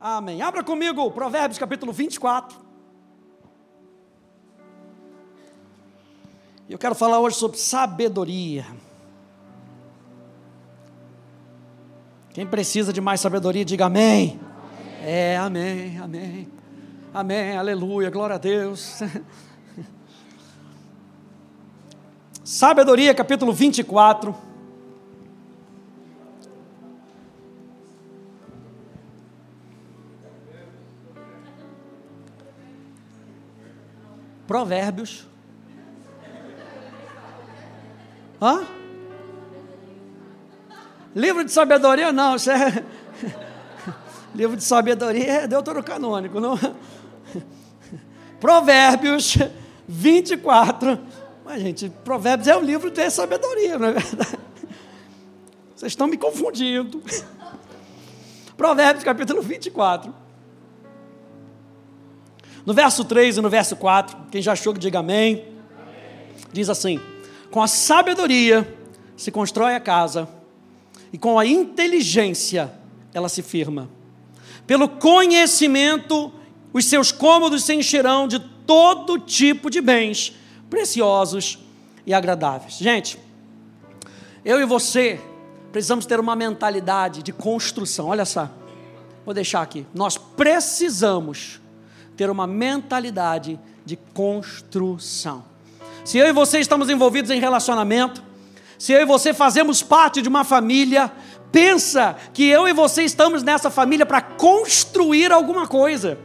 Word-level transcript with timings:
Amém. 0.00 0.40
Abra 0.40 0.64
comigo 0.64 1.10
Provérbios 1.10 1.58
capítulo 1.58 1.92
24. 1.92 2.58
Eu 6.66 6.78
quero 6.78 6.94
falar 6.94 7.20
hoje 7.20 7.36
sobre 7.36 7.58
sabedoria. 7.58 8.64
Quem 12.30 12.46
precisa 12.46 12.94
de 12.94 13.00
mais 13.00 13.20
sabedoria, 13.20 13.62
diga 13.62 13.84
amém. 13.84 14.40
amém. 14.40 15.04
É, 15.04 15.36
amém, 15.36 15.98
amém. 15.98 16.48
Amém, 17.12 17.56
aleluia, 17.58 18.08
glória 18.08 18.36
a 18.36 18.38
Deus. 18.38 19.00
Sabedoria, 22.42 23.14
capítulo 23.14 23.52
24. 23.52 24.34
Provérbios. 34.50 35.28
Hã? 38.42 38.66
Livro 41.14 41.44
de 41.44 41.52
sabedoria, 41.52 42.12
não, 42.12 42.34
isso 42.34 42.50
é. 42.50 42.84
Livro 44.34 44.56
de 44.56 44.64
sabedoria 44.64 45.42
é 45.42 45.46
deuterocanônico, 45.46 46.40
não? 46.40 46.58
Provérbios 48.40 49.38
24. 49.86 50.98
Mas, 51.44 51.62
gente, 51.62 51.88
Provérbios 52.02 52.48
é 52.48 52.56
o 52.56 52.60
livro 52.60 52.90
de 52.90 53.08
sabedoria, 53.08 53.78
não 53.78 53.86
é 53.86 53.92
verdade? 53.92 54.38
Vocês 55.76 55.92
estão 55.92 56.08
me 56.08 56.16
confundindo. 56.16 57.00
Provérbios 58.56 59.04
capítulo 59.04 59.42
24. 59.42 60.12
No 62.64 62.74
verso 62.74 63.04
3 63.04 63.38
e 63.38 63.40
no 63.40 63.48
verso 63.48 63.76
4, 63.76 64.16
quem 64.30 64.42
já 64.42 64.52
achou 64.52 64.72
que 64.72 64.80
diga 64.80 64.98
amém, 64.98 65.32
amém. 65.34 66.46
diz 66.52 66.68
assim: 66.68 67.00
Com 67.50 67.62
a 67.62 67.66
sabedoria 67.66 68.76
se 69.16 69.30
constrói 69.30 69.74
a 69.74 69.80
casa, 69.80 70.28
e 71.12 71.18
com 71.18 71.38
a 71.38 71.46
inteligência 71.46 72.72
ela 73.12 73.28
se 73.28 73.42
firma. 73.42 73.88
Pelo 74.66 74.88
conhecimento, 74.88 76.32
os 76.72 76.84
seus 76.84 77.10
cômodos 77.10 77.64
se 77.64 77.74
encherão 77.74 78.28
de 78.28 78.38
todo 78.38 79.18
tipo 79.18 79.68
de 79.68 79.80
bens 79.80 80.32
preciosos 80.68 81.58
e 82.06 82.14
agradáveis. 82.14 82.74
Gente, 82.74 83.18
eu 84.44 84.60
e 84.60 84.64
você 84.64 85.20
precisamos 85.72 86.06
ter 86.06 86.20
uma 86.20 86.36
mentalidade 86.36 87.22
de 87.22 87.32
construção. 87.32 88.08
Olha 88.08 88.24
só, 88.24 88.48
vou 89.24 89.34
deixar 89.34 89.62
aqui. 89.62 89.86
Nós 89.92 90.16
precisamos 90.16 91.60
ter 92.20 92.28
uma 92.28 92.46
mentalidade 92.46 93.58
de 93.82 93.96
construção. 93.96 95.42
Se 96.04 96.18
eu 96.18 96.26
e 96.26 96.34
você 96.34 96.60
estamos 96.60 96.90
envolvidos 96.90 97.30
em 97.30 97.40
relacionamento, 97.40 98.22
se 98.78 98.92
eu 98.92 99.00
e 99.00 99.06
você 99.06 99.32
fazemos 99.32 99.82
parte 99.82 100.20
de 100.20 100.28
uma 100.28 100.44
família, 100.44 101.10
pensa 101.50 102.14
que 102.34 102.44
eu 102.44 102.68
e 102.68 102.74
você 102.74 103.04
estamos 103.04 103.42
nessa 103.42 103.70
família 103.70 104.04
para 104.04 104.20
construir 104.20 105.32
alguma 105.32 105.66
coisa. 105.66 106.18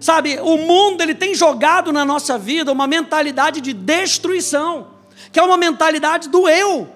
Sabe, 0.00 0.40
o 0.40 0.56
mundo 0.56 1.00
ele 1.00 1.14
tem 1.14 1.32
jogado 1.32 1.92
na 1.92 2.04
nossa 2.04 2.36
vida 2.36 2.72
uma 2.72 2.88
mentalidade 2.88 3.60
de 3.60 3.72
destruição, 3.72 4.88
que 5.30 5.38
é 5.38 5.42
uma 5.44 5.56
mentalidade 5.56 6.28
do 6.28 6.48
eu. 6.48 6.88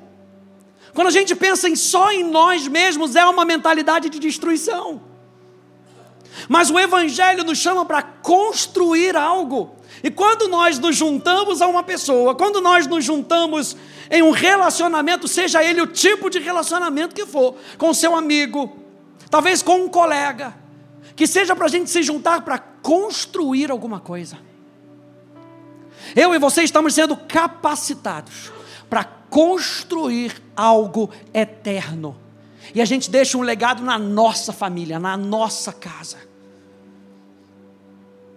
Quando 0.93 1.07
a 1.07 1.13
gente 1.13 1.37
pensa 1.37 1.69
em 1.69 1.77
só 1.77 2.11
em 2.11 2.25
nós 2.25 2.67
mesmos, 2.67 3.15
é 3.15 3.25
uma 3.25 3.45
mentalidade 3.45 4.11
de 4.11 4.19
destruição. 4.19 5.14
Mas 6.49 6.71
o 6.71 6.79
Evangelho 6.79 7.45
nos 7.45 7.59
chama 7.59 7.85
para 7.85 8.03
construir 8.03 9.17
algo. 9.17 9.77
E 10.03 10.11
quando 10.11 10.49
nós 10.49 10.79
nos 10.79 10.97
juntamos 10.97 11.63
a 11.63 11.67
uma 11.67 11.83
pessoa, 11.83 12.35
quando 12.35 12.61
nós 12.61 12.87
nos 12.87 13.05
juntamos 13.05 13.77
em 14.11 14.23
um 14.23 14.31
relacionamento, 14.31 15.27
seja 15.27 15.65
ele 15.65 15.81
o 15.81 15.87
tipo 15.87 16.29
de 16.29 16.39
relacionamento 16.39 17.15
que 17.15 17.25
for, 17.25 17.57
com 17.79 17.95
seu 17.95 18.15
amigo, 18.15 18.77
talvez 19.31 19.63
com 19.63 19.85
um 19.85 19.89
colega, 19.89 20.55
que 21.17 21.27
seja 21.27 21.57
para 21.57 21.67
a 21.67 21.71
gente 21.71 21.89
se 21.89 22.03
juntar 22.03 22.43
para 22.43 22.59
construir 22.59 23.71
alguma 23.71 24.01
coisa. 24.01 24.39
Eu 26.15 26.35
e 26.35 26.39
você 26.39 26.63
estamos 26.63 26.95
sendo 26.95 27.17
capacitados 27.17 28.53
para 28.91 29.05
construir 29.05 30.43
algo 30.55 31.11
eterno. 31.33 32.24
E 32.73 32.81
a 32.81 32.85
gente 32.85 33.11
deixa 33.11 33.37
um 33.37 33.43
legado 33.43 33.83
na 33.83 33.99
nossa 33.99 34.53
família, 34.53 34.99
na 34.99 35.17
nossa 35.17 35.73
casa. 35.73 36.19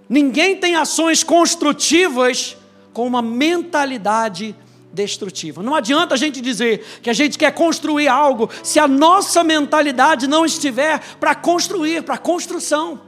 Ninguém 0.10 0.56
tem 0.56 0.76
ações 0.76 1.24
construtivas 1.24 2.58
com 2.94 3.06
uma 3.06 3.22
mentalidade 3.22 4.56
destrutiva. 4.92 5.62
Não 5.62 5.76
adianta 5.76 6.16
a 6.16 6.18
gente 6.18 6.42
dizer 6.42 6.84
que 7.02 7.10
a 7.10 7.14
gente 7.14 7.38
quer 7.38 7.54
construir 7.54 8.08
algo 8.08 8.50
se 8.64 8.80
a 8.80 8.88
nossa 8.88 9.44
mentalidade 9.44 10.28
não 10.28 10.46
estiver 10.46 11.00
para 11.20 11.36
construir, 11.36 12.04
para 12.04 12.18
construção. 12.18 13.02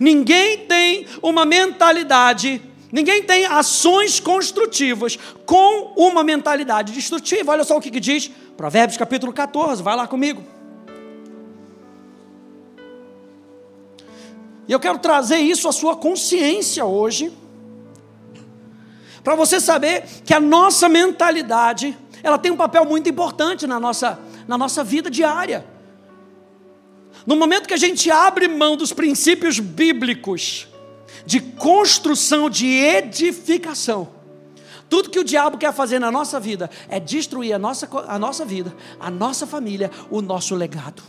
Ninguém 0.00 0.66
tem 0.66 1.06
uma 1.22 1.44
mentalidade, 1.44 2.60
ninguém 2.90 3.22
tem 3.22 3.46
ações 3.46 4.18
construtivas 4.18 5.18
com 5.46 5.92
uma 5.96 6.24
mentalidade 6.24 6.92
destrutiva. 6.92 7.52
Olha 7.52 7.64
só 7.64 7.76
o 7.76 7.80
que, 7.80 7.90
que 7.90 8.00
diz 8.00 8.30
Provérbios 8.56 8.96
capítulo 8.96 9.32
14, 9.32 9.82
vai 9.82 9.94
lá 9.94 10.06
comigo. 10.06 10.57
E 14.68 14.72
eu 14.72 14.78
quero 14.78 14.98
trazer 14.98 15.38
isso 15.38 15.66
à 15.66 15.72
sua 15.72 15.96
consciência 15.96 16.84
hoje, 16.84 17.32
para 19.24 19.34
você 19.34 19.58
saber 19.60 20.04
que 20.26 20.34
a 20.34 20.40
nossa 20.40 20.88
mentalidade, 20.88 21.96
ela 22.22 22.38
tem 22.38 22.52
um 22.52 22.56
papel 22.56 22.84
muito 22.84 23.08
importante 23.08 23.66
na 23.66 23.80
nossa, 23.80 24.18
na 24.46 24.58
nossa 24.58 24.84
vida 24.84 25.10
diária. 25.10 25.66
No 27.26 27.34
momento 27.34 27.66
que 27.66 27.74
a 27.74 27.78
gente 27.78 28.10
abre 28.10 28.46
mão 28.46 28.76
dos 28.76 28.92
princípios 28.92 29.58
bíblicos 29.58 30.68
de 31.24 31.40
construção, 31.40 32.48
de 32.48 32.66
edificação, 32.66 34.08
tudo 34.88 35.10
que 35.10 35.18
o 35.18 35.24
diabo 35.24 35.58
quer 35.58 35.72
fazer 35.72 35.98
na 35.98 36.10
nossa 36.10 36.38
vida 36.38 36.70
é 36.88 37.00
destruir 37.00 37.54
a 37.54 37.58
nossa, 37.58 37.88
a 38.06 38.18
nossa 38.18 38.44
vida, 38.44 38.74
a 39.00 39.10
nossa 39.10 39.46
família, 39.46 39.90
o 40.10 40.22
nosso 40.22 40.54
legado. 40.54 41.02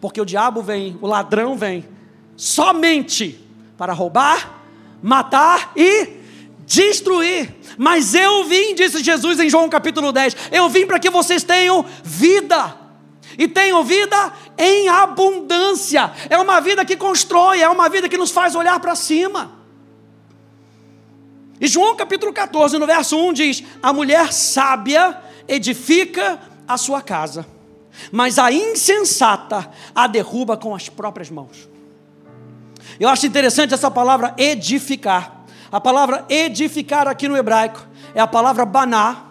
Porque 0.00 0.20
o 0.20 0.24
diabo 0.24 0.62
vem, 0.62 0.98
o 1.00 1.06
ladrão 1.06 1.56
vem 1.56 1.95
somente 2.36 3.40
para 3.76 3.92
roubar, 3.92 4.62
matar 5.02 5.72
e 5.76 6.16
destruir. 6.66 7.54
Mas 7.78 8.14
eu 8.14 8.44
vim, 8.44 8.74
disse 8.74 9.02
Jesus 9.02 9.38
em 9.38 9.48
João 9.48 9.68
capítulo 9.68 10.12
10, 10.12 10.36
eu 10.52 10.68
vim 10.68 10.86
para 10.86 10.98
que 10.98 11.10
vocês 11.10 11.42
tenham 11.42 11.84
vida. 12.02 12.76
E 13.38 13.46
tenham 13.46 13.84
vida 13.84 14.32
em 14.56 14.88
abundância. 14.88 16.10
É 16.30 16.38
uma 16.38 16.60
vida 16.60 16.84
que 16.84 16.96
constrói, 16.96 17.60
é 17.60 17.68
uma 17.68 17.88
vida 17.88 18.08
que 18.08 18.16
nos 18.16 18.30
faz 18.30 18.54
olhar 18.54 18.80
para 18.80 18.94
cima. 18.94 19.52
E 21.60 21.66
João 21.66 21.96
capítulo 21.96 22.32
14, 22.32 22.78
no 22.78 22.86
verso 22.86 23.16
1 23.18 23.32
diz: 23.32 23.62
A 23.82 23.92
mulher 23.92 24.32
sábia 24.32 25.20
edifica 25.46 26.40
a 26.66 26.76
sua 26.76 27.02
casa, 27.02 27.46
mas 28.10 28.38
a 28.38 28.50
insensata 28.50 29.70
a 29.94 30.06
derruba 30.06 30.56
com 30.56 30.74
as 30.74 30.88
próprias 30.88 31.30
mãos. 31.30 31.75
Eu 32.98 33.08
acho 33.08 33.26
interessante 33.26 33.74
essa 33.74 33.90
palavra 33.90 34.34
edificar. 34.38 35.44
A 35.70 35.80
palavra 35.80 36.24
edificar 36.28 37.06
aqui 37.08 37.28
no 37.28 37.36
hebraico 37.36 37.86
é 38.14 38.20
a 38.20 38.26
palavra 38.26 38.64
baná. 38.64 39.24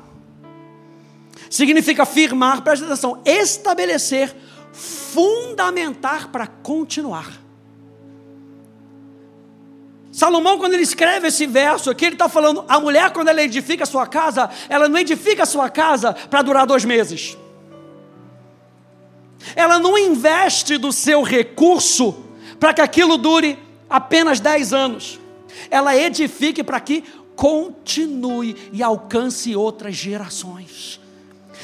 Significa 1.49 2.05
firmar, 2.05 2.61
presta 2.61 2.85
atenção, 2.85 3.21
estabelecer, 3.25 4.35
fundamentar 4.71 6.29
para 6.29 6.47
continuar. 6.47 7.45
Salomão, 10.11 10.57
quando 10.57 10.73
ele 10.73 10.83
escreve 10.83 11.27
esse 11.27 11.45
verso 11.45 11.89
aqui, 11.89 12.05
ele 12.05 12.15
está 12.15 12.29
falando: 12.29 12.63
a 12.67 12.79
mulher, 12.79 13.11
quando 13.11 13.27
ela 13.27 13.41
edifica 13.41 13.83
a 13.83 13.87
sua 13.87 14.07
casa, 14.07 14.49
ela 14.69 14.87
não 14.87 14.97
edifica 14.97 15.43
a 15.43 15.45
sua 15.45 15.69
casa 15.69 16.13
para 16.13 16.41
durar 16.41 16.65
dois 16.65 16.85
meses. 16.85 17.37
Ela 19.55 19.77
não 19.77 19.97
investe 19.97 20.77
do 20.77 20.91
seu 20.91 21.21
recurso 21.21 22.24
para 22.59 22.73
que 22.73 22.81
aquilo 22.81 23.17
dure 23.17 23.57
apenas 23.89 24.39
10 24.39 24.73
anos. 24.73 25.19
Ela 25.69 25.95
edifique 25.95 26.63
para 26.63 26.79
que 26.79 27.03
continue 27.35 28.55
e 28.71 28.81
alcance 28.81 29.55
outras 29.55 29.95
gerações. 29.95 30.99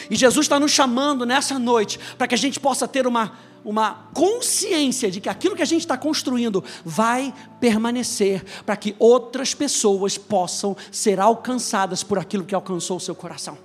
E 0.09 0.15
Jesus 0.15 0.45
está 0.45 0.59
nos 0.59 0.71
chamando 0.71 1.25
nessa 1.25 1.57
noite 1.57 1.99
para 2.17 2.27
que 2.27 2.35
a 2.35 2.37
gente 2.37 2.59
possa 2.59 2.87
ter 2.87 3.07
uma, 3.07 3.33
uma 3.63 4.07
consciência 4.13 5.09
de 5.09 5.21
que 5.21 5.29
aquilo 5.29 5.55
que 5.55 5.61
a 5.61 5.65
gente 5.65 5.81
está 5.81 5.97
construindo 5.97 6.63
vai 6.83 7.33
permanecer, 7.59 8.43
para 8.65 8.75
que 8.75 8.95
outras 8.99 9.53
pessoas 9.53 10.17
possam 10.17 10.75
ser 10.91 11.19
alcançadas 11.19 12.03
por 12.03 12.17
aquilo 12.17 12.43
que 12.43 12.55
alcançou 12.55 12.97
o 12.97 13.01
seu 13.01 13.15
coração. 13.15 13.57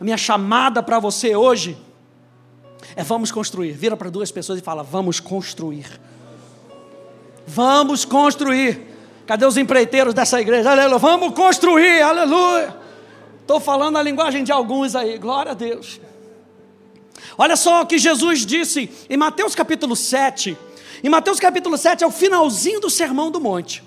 A 0.00 0.04
minha 0.04 0.16
chamada 0.16 0.82
para 0.82 0.98
você 0.98 1.34
hoje 1.34 1.76
É 2.96 3.04
vamos 3.04 3.30
construir. 3.30 3.72
Vira 3.72 3.96
para 3.96 4.10
duas 4.10 4.30
pessoas 4.32 4.58
e 4.58 4.62
fala: 4.62 4.82
vamos 4.82 5.20
construir. 5.20 6.00
Vamos 7.52 8.04
construir. 8.04 8.80
Cadê 9.26 9.44
os 9.44 9.56
empreiteiros 9.56 10.14
dessa 10.14 10.40
igreja? 10.40 10.70
Aleluia. 10.70 10.98
Vamos 10.98 11.34
construir, 11.34 12.00
aleluia. 12.00 12.76
Estou 13.40 13.58
falando 13.58 13.98
a 13.98 14.02
linguagem 14.02 14.44
de 14.44 14.52
alguns 14.52 14.94
aí, 14.94 15.18
glória 15.18 15.50
a 15.50 15.54
Deus. 15.54 16.00
Olha 17.36 17.56
só 17.56 17.82
o 17.82 17.86
que 17.86 17.98
Jesus 17.98 18.46
disse 18.46 18.88
em 19.08 19.16
Mateus 19.16 19.56
capítulo 19.56 19.96
7. 19.96 20.56
Em 21.02 21.08
Mateus 21.08 21.40
capítulo 21.40 21.76
7 21.76 22.04
é 22.04 22.06
o 22.06 22.12
finalzinho 22.12 22.78
do 22.78 22.88
Sermão 22.88 23.32
do 23.32 23.40
Monte. 23.40 23.82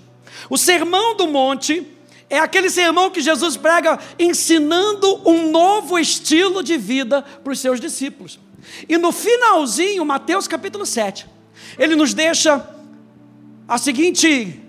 O 0.50 0.58
Sermão 0.58 1.16
do 1.16 1.26
Monte 1.26 1.86
é 2.28 2.38
aquele 2.38 2.68
sermão 2.68 3.10
que 3.10 3.22
Jesus 3.22 3.56
prega 3.56 3.98
ensinando 4.18 5.22
um 5.26 5.50
novo 5.50 5.98
estilo 5.98 6.62
de 6.62 6.76
vida 6.76 7.22
para 7.22 7.52
os 7.52 7.60
seus 7.60 7.80
discípulos. 7.80 8.38
E 8.86 8.98
no 8.98 9.10
finalzinho, 9.10 10.04
Mateus 10.04 10.46
capítulo 10.46 10.84
7, 10.84 11.26
ele 11.78 11.96
nos 11.96 12.12
deixa 12.12 12.73
a 13.66 13.78
seguinte, 13.78 14.60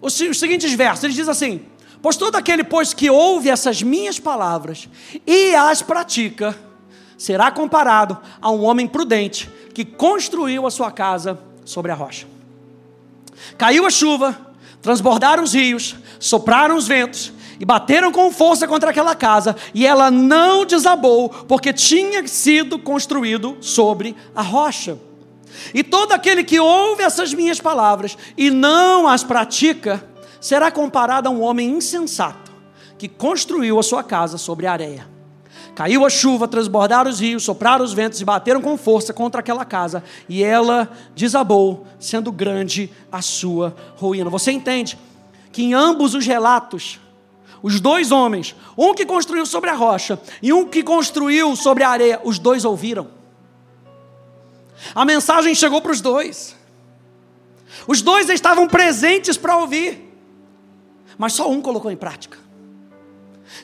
os, 0.00 0.18
os 0.20 0.38
seguintes 0.38 0.72
versos. 0.72 1.04
Ele 1.04 1.14
diz 1.14 1.28
assim: 1.28 1.62
Pois 2.00 2.16
todo 2.16 2.36
aquele, 2.36 2.62
pois, 2.62 2.94
que 2.94 3.10
ouve 3.10 3.50
essas 3.50 3.82
minhas 3.82 4.18
palavras 4.20 4.88
e 5.26 5.54
as 5.54 5.82
pratica, 5.82 6.56
será 7.16 7.50
comparado 7.50 8.16
a 8.40 8.50
um 8.50 8.62
homem 8.64 8.86
prudente 8.86 9.50
que 9.74 9.84
construiu 9.84 10.66
a 10.66 10.70
sua 10.70 10.90
casa 10.90 11.38
sobre 11.64 11.90
a 11.90 11.94
rocha. 11.94 12.26
Caiu 13.56 13.86
a 13.86 13.90
chuva, 13.90 14.36
transbordaram 14.80 15.42
os 15.42 15.52
rios, 15.52 15.96
sopraram 16.20 16.76
os 16.76 16.86
ventos 16.86 17.32
e 17.60 17.64
bateram 17.64 18.12
com 18.12 18.30
força 18.32 18.68
contra 18.68 18.90
aquela 18.90 19.16
casa, 19.16 19.56
e 19.74 19.84
ela 19.84 20.12
não 20.12 20.64
desabou, 20.64 21.28
porque 21.28 21.72
tinha 21.72 22.26
sido 22.28 22.78
construído 22.78 23.56
sobre 23.60 24.14
a 24.34 24.42
rocha. 24.42 24.96
E 25.72 25.82
todo 25.82 26.12
aquele 26.12 26.44
que 26.44 26.58
ouve 26.60 27.02
essas 27.02 27.32
minhas 27.34 27.60
palavras 27.60 28.16
e 28.36 28.50
não 28.50 29.06
as 29.06 29.22
pratica, 29.22 30.04
será 30.40 30.70
comparado 30.70 31.28
a 31.28 31.32
um 31.32 31.42
homem 31.42 31.68
insensato 31.68 32.52
que 32.96 33.08
construiu 33.08 33.78
a 33.78 33.82
sua 33.82 34.02
casa 34.02 34.38
sobre 34.38 34.66
areia. 34.66 35.06
Caiu 35.74 36.04
a 36.04 36.10
chuva, 36.10 36.48
transbordaram 36.48 37.08
os 37.08 37.20
rios, 37.20 37.44
sopraram 37.44 37.84
os 37.84 37.92
ventos 37.92 38.20
e 38.20 38.24
bateram 38.24 38.60
com 38.60 38.76
força 38.76 39.12
contra 39.12 39.40
aquela 39.40 39.64
casa, 39.64 40.02
e 40.28 40.42
ela 40.42 40.90
desabou, 41.14 41.86
sendo 42.00 42.32
grande 42.32 42.90
a 43.12 43.22
sua 43.22 43.76
ruína. 43.96 44.28
Você 44.28 44.50
entende 44.50 44.98
que 45.52 45.62
em 45.62 45.74
ambos 45.74 46.14
os 46.14 46.26
relatos, 46.26 46.98
os 47.62 47.78
dois 47.78 48.10
homens, 48.10 48.56
um 48.76 48.92
que 48.92 49.06
construiu 49.06 49.46
sobre 49.46 49.70
a 49.70 49.74
rocha 49.74 50.20
e 50.42 50.52
um 50.52 50.66
que 50.66 50.82
construiu 50.82 51.54
sobre 51.54 51.84
a 51.84 51.90
areia, 51.90 52.20
os 52.24 52.40
dois 52.40 52.64
ouviram. 52.64 53.17
A 54.94 55.04
mensagem 55.04 55.54
chegou 55.54 55.80
para 55.80 55.92
os 55.92 56.00
dois. 56.00 56.56
Os 57.86 58.02
dois 58.02 58.28
estavam 58.28 58.68
presentes 58.68 59.36
para 59.36 59.56
ouvir 59.56 60.08
mas 61.18 61.32
só 61.32 61.50
um 61.50 61.60
colocou 61.60 61.90
em 61.90 61.96
prática. 61.96 62.38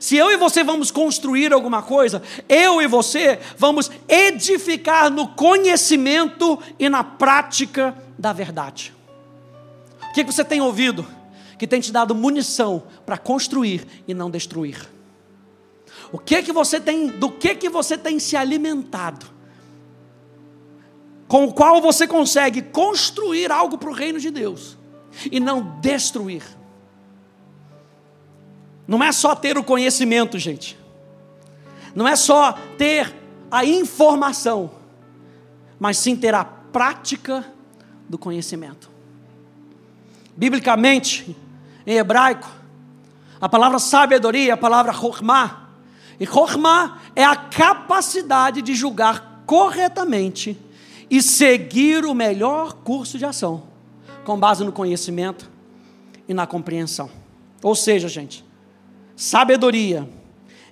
Se 0.01 0.17
eu 0.17 0.33
e 0.33 0.37
você 0.37 0.65
vamos 0.65 0.91
construir 0.91 1.53
alguma 1.53 1.81
coisa, 1.81 2.21
eu 2.49 2.83
e 2.83 2.89
você 2.89 3.39
vamos 3.57 3.91
edificar 4.09 5.09
no 5.09 5.29
conhecimento 5.29 6.59
e 6.79 6.89
na 6.89 7.05
prática 7.05 7.97
da 8.19 8.33
verdade. 8.33 8.93
O 10.11 10.13
que 10.13 10.25
você 10.25 10.45
tem 10.45 10.61
ouvido 10.61 11.07
que 11.59 11.67
tem 11.67 11.81
te 11.81 11.93
dado 11.93 12.15
munição 12.15 12.83
para 13.07 13.17
construir 13.17 13.87
e 14.09 14.13
não 14.13 14.31
destruir? 14.31 14.91
O 16.11 16.19
que 16.19 16.43
que 16.43 16.53
você 16.53 16.81
tem, 16.81 17.07
do 17.07 17.31
que 17.31 17.55
que 17.55 17.69
você 17.69 17.97
tem 17.97 18.19
se 18.19 18.37
alimentado? 18.37 19.27
Com 21.27 21.45
o 21.47 21.53
qual 21.53 21.81
você 21.81 22.07
consegue 22.07 22.63
construir 22.63 23.51
algo 23.51 23.79
para 23.79 23.91
o 23.91 23.95
reino 23.95 24.21
de 24.21 24.31
Deus 24.31 24.77
e 25.31 25.41
não 25.41 25.79
destruir? 25.81 26.43
Não 28.87 29.03
é 29.03 29.11
só 29.13 29.35
ter 29.35 29.57
o 29.57 29.65
conhecimento, 29.65 30.39
gente. 30.39 30.79
Não 31.95 32.07
é 32.07 32.17
só 32.17 32.53
ter 32.77 33.15
a 33.51 33.65
informação, 33.65 34.71
mas 35.79 35.97
sim 35.97 36.17
ter 36.17 36.35
a 36.35 36.45
prática 36.45 37.45
do 38.09 38.19
conhecimento. 38.19 38.91
Biblicamente, 40.37 41.37
em 41.87 41.97
hebraico, 41.97 42.49
a 43.41 43.49
palavra 43.49 43.79
sabedoria 43.79 44.55
a 44.55 44.57
palavra 44.57 44.93
chokmah. 44.93 45.69
E 46.19 46.27
chokmah 46.27 46.99
é 47.15 47.25
a 47.25 47.37
capacidade 47.37 48.61
de 48.61 48.75
julgar 48.75 49.43
corretamente 49.47 50.59
e 51.15 51.23
seguir 51.23 52.05
o 52.05 52.13
melhor 52.13 52.73
curso 52.73 53.17
de 53.17 53.25
ação, 53.25 53.63
com 54.25 54.37
base 54.37 54.65
no 54.65 54.73
conhecimento 54.73 55.49
e 56.27 56.35
na 56.35 56.45
compreensão. 56.45 57.09
Ou 57.63 57.73
seja, 57.77 58.09
gente, 58.09 58.45
Sabedoria 59.15 60.09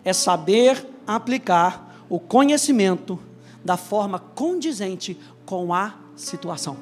é 0.05 0.13
saber 0.13 0.85
aplicar 1.07 2.05
o 2.09 2.19
conhecimento 2.19 3.21
da 3.65 3.77
forma 3.77 4.19
condizente 4.19 5.17
com 5.47 5.73
a 5.73 5.95
situação. 6.17 6.77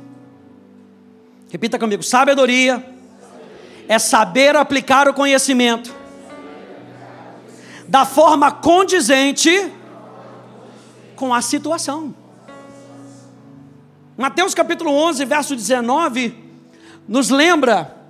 Repita 1.51 1.79
comigo: 1.79 2.03
sabedoria 2.03 2.83
é 3.87 3.99
saber 3.99 4.57
aplicar 4.57 5.07
o 5.07 5.13
conhecimento 5.13 5.95
da 7.87 8.07
forma 8.07 8.51
condizente 8.51 9.71
com 11.15 11.35
a 11.35 11.43
situação. 11.43 12.15
Mateus 14.21 14.55
capítulo 14.55 14.93
11, 14.93 15.25
verso 15.25 15.57
19, 15.57 16.35
nos 17.09 17.31
lembra 17.31 18.01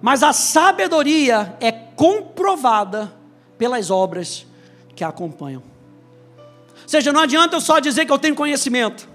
mas 0.00 0.22
a 0.22 0.32
sabedoria 0.32 1.56
é 1.60 1.72
comprovada 1.72 3.12
pelas 3.56 3.90
obras 3.90 4.46
que 4.94 5.02
a 5.02 5.08
acompanham. 5.08 5.62
Ou 6.82 6.88
seja, 6.88 7.12
não 7.12 7.20
adianta 7.20 7.56
eu 7.56 7.60
só 7.60 7.80
dizer 7.80 8.06
que 8.06 8.12
eu 8.12 8.18
tenho 8.18 8.34
conhecimento. 8.34 9.08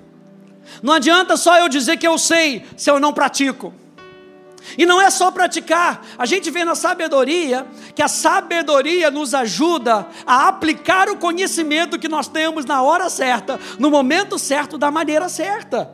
Não 0.81 0.93
adianta 0.93 1.37
só 1.37 1.57
eu 1.57 1.69
dizer 1.69 1.97
que 1.97 2.07
eu 2.07 2.17
sei 2.17 2.65
se 2.75 2.89
eu 2.89 2.99
não 2.99 3.13
pratico. 3.13 3.73
E 4.77 4.85
não 4.85 5.01
é 5.01 5.09
só 5.09 5.29
praticar, 5.29 6.05
a 6.17 6.25
gente 6.25 6.49
vê 6.49 6.63
na 6.63 6.75
sabedoria 6.75 7.67
que 7.93 8.01
a 8.01 8.07
sabedoria 8.07 9.11
nos 9.11 9.33
ajuda 9.33 10.07
a 10.25 10.47
aplicar 10.47 11.09
o 11.09 11.17
conhecimento 11.17 11.99
que 11.99 12.07
nós 12.07 12.27
temos 12.27 12.65
na 12.65 12.81
hora 12.81 13.09
certa, 13.09 13.59
no 13.77 13.91
momento 13.91 14.39
certo, 14.39 14.77
da 14.77 14.89
maneira 14.89 15.27
certa. 15.27 15.91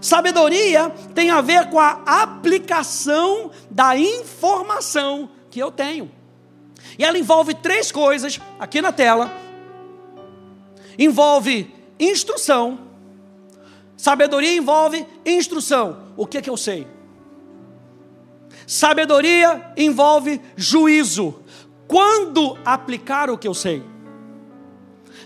Sabedoria 0.00 0.90
tem 1.14 1.30
a 1.30 1.40
ver 1.40 1.70
com 1.70 1.78
a 1.78 2.02
aplicação 2.06 3.50
da 3.70 3.96
informação 3.96 5.30
que 5.50 5.58
eu 5.58 5.70
tenho. 5.70 6.10
E 6.98 7.04
ela 7.04 7.18
envolve 7.18 7.54
três 7.54 7.90
coisas 7.90 8.40
aqui 8.58 8.82
na 8.82 8.92
tela. 8.92 9.32
Envolve 10.98 11.72
instrução. 11.98 12.78
Sabedoria 13.96 14.54
envolve 14.54 15.06
instrução. 15.24 16.12
O 16.16 16.26
que, 16.26 16.42
que 16.42 16.50
eu 16.50 16.56
sei? 16.56 16.86
Sabedoria 18.66 19.72
envolve 19.76 20.40
juízo. 20.56 21.40
Quando 21.86 22.58
aplicar 22.64 23.30
o 23.30 23.38
que 23.38 23.46
eu 23.46 23.54
sei? 23.54 23.82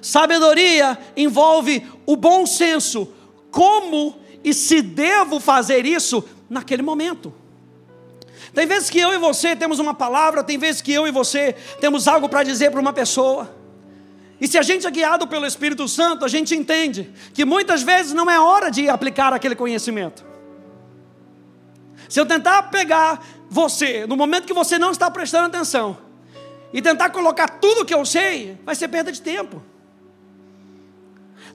Sabedoria 0.02 0.98
envolve 1.16 1.86
o 2.06 2.16
bom 2.16 2.46
senso. 2.46 3.08
Como 3.50 4.16
e 4.44 4.54
se 4.54 4.80
devo 4.82 5.40
fazer 5.40 5.84
isso 5.84 6.24
naquele 6.48 6.82
momento. 6.82 7.32
Tem 8.54 8.66
vezes 8.66 8.88
que 8.90 8.98
eu 8.98 9.12
e 9.12 9.18
você 9.18 9.54
temos 9.54 9.78
uma 9.78 9.94
palavra, 9.94 10.42
tem 10.42 10.58
vezes 10.58 10.80
que 10.80 10.92
eu 10.92 11.06
e 11.06 11.10
você 11.10 11.54
temos 11.80 12.08
algo 12.08 12.28
para 12.28 12.42
dizer 12.42 12.70
para 12.70 12.80
uma 12.80 12.92
pessoa. 12.92 13.54
E 14.40 14.46
se 14.46 14.56
a 14.56 14.62
gente 14.62 14.86
é 14.86 14.90
guiado 14.90 15.26
pelo 15.26 15.46
Espírito 15.46 15.86
Santo, 15.88 16.24
a 16.24 16.28
gente 16.28 16.54
entende 16.54 17.12
que 17.34 17.44
muitas 17.44 17.82
vezes 17.82 18.12
não 18.12 18.30
é 18.30 18.38
hora 18.38 18.70
de 18.70 18.88
aplicar 18.88 19.32
aquele 19.32 19.56
conhecimento. 19.56 20.24
Se 22.08 22.18
eu 22.20 22.26
tentar 22.26 22.64
pegar 22.64 23.22
você, 23.50 24.06
no 24.06 24.16
momento 24.16 24.46
que 24.46 24.54
você 24.54 24.78
não 24.78 24.90
está 24.90 25.10
prestando 25.10 25.46
atenção, 25.46 25.98
e 26.72 26.82
tentar 26.82 27.10
colocar 27.10 27.48
tudo 27.48 27.84
que 27.84 27.94
eu 27.94 28.04
sei, 28.04 28.58
vai 28.64 28.74
ser 28.74 28.88
perda 28.88 29.10
de 29.10 29.20
tempo. 29.20 29.62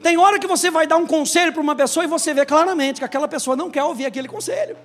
Tem 0.02 0.18
hora 0.18 0.40
que 0.40 0.48
você 0.48 0.70
vai 0.70 0.86
dar 0.88 0.98
um 0.98 1.06
conselho 1.06 1.54
para 1.54 1.62
uma 1.62 1.76
pessoa 1.76 2.04
e 2.04 2.08
você 2.08 2.34
vê 2.34 2.46
claramente 2.46 3.00
que 3.00 3.06
aquela 3.06 3.28
pessoa 3.28 3.56
não 3.56 3.70
quer 3.70 3.84
ouvir 3.84 4.06
aquele 4.06 4.28
conselho. 4.28 4.76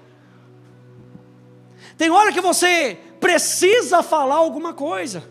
Tem 1.96 2.10
hora 2.10 2.32
que 2.32 2.40
você 2.40 2.96
precisa 3.18 4.02
falar 4.02 4.36
alguma 4.36 4.72
coisa. 4.72 5.28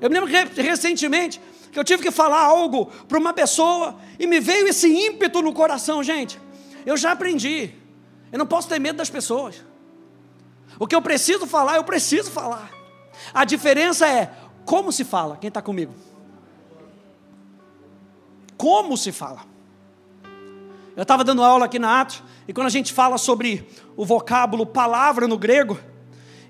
Eu 0.00 0.10
me 0.10 0.18
lembro 0.18 0.54
recentemente 0.56 1.40
que 1.70 1.78
eu 1.78 1.84
tive 1.84 2.02
que 2.02 2.10
falar 2.10 2.40
algo 2.40 2.86
para 3.06 3.18
uma 3.18 3.32
pessoa 3.32 3.96
e 4.18 4.26
me 4.26 4.40
veio 4.40 4.66
esse 4.66 4.88
ímpeto 4.88 5.40
no 5.40 5.52
coração, 5.52 6.02
gente. 6.02 6.40
Eu 6.84 6.96
já 6.96 7.12
aprendi. 7.12 7.79
Eu 8.32 8.38
não 8.38 8.46
posso 8.46 8.68
ter 8.68 8.78
medo 8.78 8.96
das 8.96 9.10
pessoas. 9.10 9.64
O 10.78 10.86
que 10.86 10.94
eu 10.94 11.02
preciso 11.02 11.46
falar, 11.46 11.76
eu 11.76 11.84
preciso 11.84 12.30
falar. 12.30 12.70
A 13.34 13.44
diferença 13.44 14.06
é 14.08 14.32
como 14.64 14.92
se 14.92 15.04
fala. 15.04 15.36
Quem 15.36 15.48
está 15.48 15.60
comigo? 15.60 15.92
como 18.60 18.94
se 18.94 19.10
fala. 19.10 19.40
Eu 20.94 21.00
estava 21.00 21.24
dando 21.24 21.42
aula 21.42 21.64
aqui 21.64 21.78
na 21.78 22.02
Atos, 22.02 22.22
e 22.46 22.52
quando 22.52 22.66
a 22.66 22.70
gente 22.70 22.92
fala 22.92 23.16
sobre 23.16 23.66
o 23.96 24.04
vocábulo 24.04 24.66
palavra 24.66 25.26
no 25.26 25.38
grego, 25.38 25.80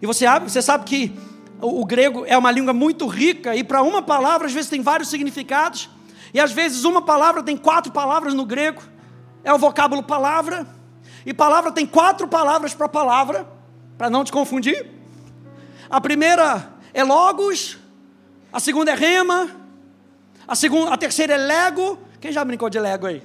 e 0.03 0.07
você, 0.07 0.27
você 0.41 0.61
sabe 0.61 0.83
que 0.87 1.17
o, 1.63 1.81
o 1.81 1.85
grego 1.85 2.25
é 2.27 2.37
uma 2.37 2.51
língua 2.51 2.73
muito 2.73 3.07
rica, 3.07 3.55
e 3.55 3.63
para 3.63 3.81
uma 3.81 4.03
palavra 4.03 4.49
às 4.49 4.53
vezes 4.53 4.69
tem 4.69 4.83
vários 4.83 5.09
significados, 5.09 5.89
e 6.35 6.41
às 6.41 6.51
vezes 6.51 6.83
uma 6.83 7.01
palavra 7.01 7.45
tem 7.45 7.57
quatro 7.57 7.93
palavras 7.93 8.35
no 8.35 8.45
grego, 8.45 8.83
é 9.45 9.55
o 9.55 9.59
vocábulo 9.59 10.03
palavra, 10.03 10.67
e 11.25 11.35
palavra 11.35 11.71
tem 11.73 11.87
quatro 11.87 12.27
palavras 12.27 12.75
para 12.75 12.89
palavra, 12.89 13.47
para 13.99 14.09
não 14.09 14.25
te 14.25 14.33
confundir. 14.33 14.87
A 15.89 16.01
primeira 16.01 16.73
é 16.95 17.05
logos, 17.05 17.79
a 18.53 18.61
segunda 18.61 18.93
é 18.93 18.95
rema, 18.95 19.51
a, 20.47 20.55
segunda, 20.55 20.93
a 20.93 20.97
terceira 20.97 21.35
é 21.35 21.37
lego. 21.37 21.99
Quem 22.21 22.33
já 22.33 22.45
brincou 22.45 22.69
de 22.69 22.79
lego 22.79 23.07
aí? 23.07 23.23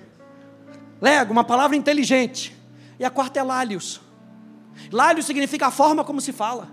Lego, 1.01 1.31
uma 1.31 1.43
palavra 1.43 1.75
inteligente. 1.75 2.55
E 2.99 3.05
a 3.05 3.09
quarta 3.09 3.39
é 3.39 3.43
lálios. 3.43 4.01
Lálios 4.91 5.25
significa 5.25 5.67
a 5.67 5.71
forma 5.71 6.03
como 6.03 6.21
se 6.21 6.31
fala. 6.31 6.69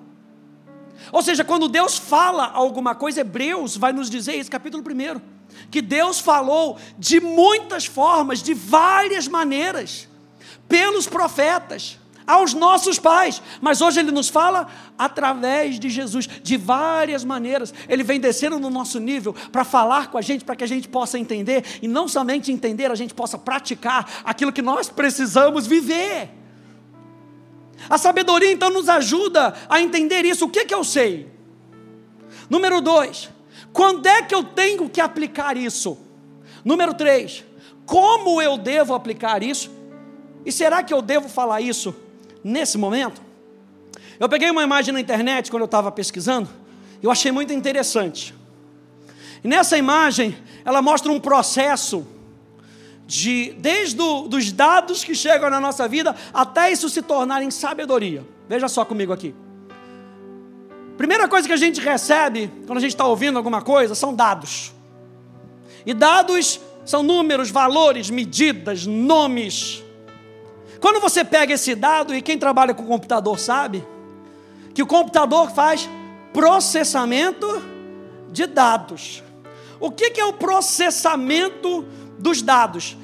Ou 1.10 1.22
seja, 1.22 1.44
quando 1.44 1.68
Deus 1.68 1.98
fala 1.98 2.50
alguma 2.52 2.94
coisa, 2.94 3.20
Hebreus 3.20 3.76
vai 3.76 3.92
nos 3.92 4.08
dizer 4.08 4.34
isso, 4.36 4.50
capítulo 4.50 4.82
1, 4.82 5.20
que 5.70 5.82
Deus 5.82 6.20
falou 6.20 6.78
de 6.98 7.20
muitas 7.20 7.86
formas, 7.86 8.42
de 8.42 8.54
várias 8.54 9.26
maneiras, 9.26 10.08
pelos 10.72 11.06
profetas 11.06 11.98
aos 12.26 12.54
nossos 12.54 12.98
pais, 12.98 13.42
mas 13.60 13.82
hoje 13.82 14.00
ele 14.00 14.10
nos 14.10 14.30
fala 14.30 14.68
através 14.96 15.78
de 15.78 15.90
Jesus, 15.90 16.26
de 16.26 16.56
várias 16.56 17.24
maneiras. 17.24 17.74
Ele 17.86 18.02
vem 18.02 18.18
descendo 18.18 18.58
no 18.58 18.70
nosso 18.70 18.98
nível 18.98 19.34
para 19.50 19.64
falar 19.64 20.10
com 20.10 20.16
a 20.16 20.22
gente, 20.22 20.46
para 20.46 20.56
que 20.56 20.64
a 20.64 20.66
gente 20.66 20.88
possa 20.88 21.18
entender, 21.18 21.62
e 21.82 21.86
não 21.86 22.08
somente 22.08 22.50
entender, 22.50 22.90
a 22.90 22.94
gente 22.94 23.12
possa 23.12 23.36
praticar 23.36 24.22
aquilo 24.24 24.50
que 24.50 24.62
nós 24.62 24.88
precisamos 24.88 25.66
viver. 25.66 26.30
A 27.90 27.98
sabedoria 27.98 28.50
então 28.50 28.70
nos 28.70 28.88
ajuda 28.88 29.52
a 29.68 29.78
entender 29.78 30.24
isso. 30.24 30.46
O 30.46 30.48
que, 30.48 30.64
que 30.64 30.74
eu 30.74 30.84
sei? 30.84 31.30
Número 32.48 32.80
dois, 32.80 33.28
quando 33.74 34.06
é 34.06 34.22
que 34.22 34.34
eu 34.34 34.42
tenho 34.42 34.88
que 34.88 35.02
aplicar 35.02 35.54
isso? 35.54 35.98
Número 36.64 36.94
três, 36.94 37.44
como 37.84 38.40
eu 38.40 38.56
devo 38.56 38.94
aplicar 38.94 39.42
isso? 39.42 39.70
E 40.44 40.52
será 40.52 40.82
que 40.82 40.92
eu 40.92 41.00
devo 41.00 41.28
falar 41.28 41.60
isso 41.60 41.94
nesse 42.42 42.76
momento, 42.76 43.22
eu 44.18 44.28
peguei 44.28 44.50
uma 44.50 44.62
imagem 44.62 44.92
na 44.92 45.00
internet 45.00 45.50
quando 45.50 45.62
eu 45.62 45.66
estava 45.66 45.90
pesquisando, 45.90 46.48
eu 47.02 47.10
achei 47.10 47.32
muito 47.32 47.52
interessante. 47.52 48.34
E 49.42 49.48
nessa 49.48 49.76
imagem, 49.76 50.36
ela 50.64 50.80
mostra 50.80 51.10
um 51.10 51.18
processo 51.18 52.06
de 53.06 53.52
desde 53.58 53.96
do, 53.96 54.28
dos 54.28 54.52
dados 54.52 55.02
que 55.04 55.14
chegam 55.14 55.50
na 55.50 55.60
nossa 55.60 55.88
vida 55.88 56.14
até 56.32 56.70
isso 56.70 56.88
se 56.88 57.02
tornar 57.02 57.42
em 57.42 57.50
sabedoria. 57.50 58.24
Veja 58.48 58.68
só 58.68 58.84
comigo 58.84 59.12
aqui. 59.12 59.34
Primeira 60.96 61.26
coisa 61.26 61.48
que 61.48 61.52
a 61.52 61.56
gente 61.56 61.80
recebe 61.80 62.50
quando 62.66 62.78
a 62.78 62.80
gente 62.80 62.92
está 62.92 63.04
ouvindo 63.04 63.36
alguma 63.36 63.60
coisa 63.60 63.94
são 63.94 64.14
dados. 64.14 64.72
E 65.84 65.92
dados 65.92 66.60
são 66.84 67.02
números, 67.02 67.50
valores, 67.50 68.08
medidas, 68.08 68.86
nomes. 68.86 69.82
Quando 70.82 71.00
você 71.00 71.24
pega 71.24 71.54
esse 71.54 71.76
dado, 71.76 72.12
e 72.12 72.20
quem 72.20 72.36
trabalha 72.36 72.74
com 72.74 72.84
computador 72.84 73.38
sabe, 73.38 73.86
que 74.74 74.82
o 74.82 74.86
computador 74.86 75.52
faz 75.52 75.88
processamento 76.32 77.46
de 78.32 78.48
dados. 78.48 79.22
O 79.78 79.92
que, 79.92 80.20
é 80.20 80.24
o 80.24 80.32
processamento 80.32 81.82
dos 82.18 82.42
dados? 82.42 82.96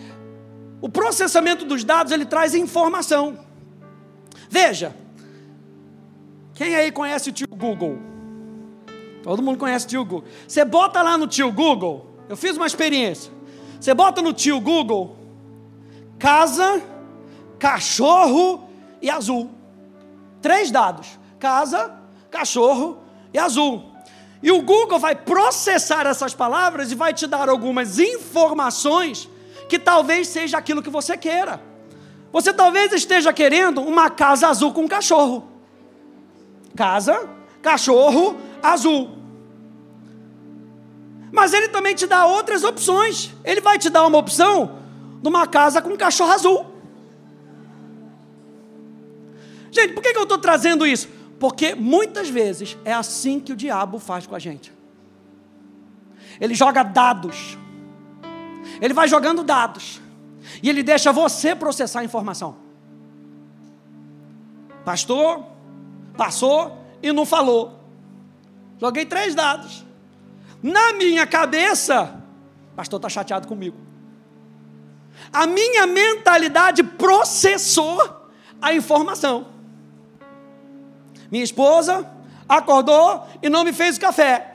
O 0.81 0.89
processamento 0.89 1.65
dos 1.65 1.85
dados 1.85 2.13
ele 2.13 2.27
traz 2.27 2.53
informação. 2.53 3.39
Veja, 4.51 4.93
quem 6.55 6.75
aí 6.75 6.91
conhece 6.91 7.31
o 7.31 7.33
tio 7.33 7.47
Google? 7.49 7.97
Todo 9.23 9.41
mundo 9.41 9.57
conhece 9.57 9.87
o 9.87 9.89
tio 9.89 10.05
Google. 10.05 10.29
Você 10.49 10.65
bota 10.65 11.01
lá 11.01 11.17
no 11.17 11.29
tio 11.29 11.53
Google, 11.53 12.11
eu 12.29 12.37
fiz 12.37 12.57
uma 12.57 12.67
experiência. 12.67 13.31
Você 13.81 13.95
bota 13.95 14.21
no 14.21 14.33
tio 14.33 14.61
Google, 14.61 15.17
casa 16.19 16.98
cachorro 17.59 18.69
e 19.03 19.11
azul. 19.11 19.51
Três 20.41 20.71
dados: 20.71 21.19
casa, 21.39 21.93
cachorro 22.31 22.99
e 23.33 23.39
azul. 23.39 23.93
E 24.43 24.53
o 24.53 24.63
Google 24.63 24.99
vai 24.99 25.17
processar 25.17 26.07
essas 26.07 26.33
palavras 26.33 26.93
e 26.93 26.95
vai 26.95 27.13
te 27.13 27.27
dar 27.27 27.49
algumas 27.49 27.99
informações 27.99 29.29
que 29.69 29.79
talvez 29.79 30.29
seja 30.29 30.57
aquilo 30.57 30.83
que 30.83 30.91
você 30.91 31.17
queira. 31.17 31.61
Você 32.33 32.53
talvez 32.53 32.93
esteja 32.93 33.33
querendo 33.33 33.81
uma 33.81 34.11
casa 34.11 34.49
azul 34.49 34.73
com 34.73 34.87
cachorro. 34.87 35.49
Casa, 36.77 37.29
cachorro, 37.61 38.37
azul. 38.63 39.19
Mas 41.33 41.53
ele 41.53 41.69
também 41.69 41.95
te 41.95 42.07
dá 42.07 42.27
outras 42.27 42.63
opções. 42.65 43.35
Ele 43.45 43.61
vai 43.61 43.79
te 43.79 43.91
dar 43.91 44.07
uma 44.07 44.19
opção 44.19 44.79
de 45.21 45.29
uma 45.29 45.47
casa 45.47 45.83
com 45.83 45.97
cachorro 45.97 46.33
azul. 46.33 46.78
Gente, 49.71 49.93
por 49.93 50.03
que 50.03 50.17
eu 50.17 50.23
estou 50.23 50.39
trazendo 50.39 50.87
isso? 50.87 51.09
Porque 51.39 51.75
muitas 51.75 52.29
vezes 52.29 52.77
é 52.85 52.93
assim 52.93 53.39
que 53.39 53.53
o 53.53 53.57
diabo 53.57 53.99
faz 53.99 54.27
com 54.27 54.35
a 54.35 54.39
gente. 54.39 54.73
Ele 56.41 56.55
joga 56.55 56.83
dados. 56.83 57.57
Ele 58.81 58.95
vai 58.95 59.09
jogando 59.09 59.43
dados. 59.43 60.01
E 60.63 60.69
ele 60.69 60.83
deixa 60.83 61.13
você 61.13 61.55
processar 61.55 62.01
a 62.01 62.05
informação. 62.05 62.57
Pastor, 64.85 65.45
passou 66.17 66.85
e 67.03 67.13
não 67.13 67.27
falou. 67.27 67.79
Joguei 68.81 69.05
três 69.05 69.35
dados. 69.35 69.85
Na 70.63 70.93
minha 70.93 71.27
cabeça, 71.27 72.23
pastor 72.75 72.99
está 72.99 73.09
chateado 73.09 73.47
comigo. 73.47 73.77
A 75.33 75.47
minha 75.47 75.87
mentalidade 75.87 76.83
processou 76.83 78.31
a 78.61 78.73
informação. 78.73 79.58
Minha 81.31 81.45
esposa 81.45 82.09
acordou 82.49 83.27
e 83.43 83.49
não 83.49 83.65
me 83.65 83.73
fez 83.73 83.99
café. 83.99 84.55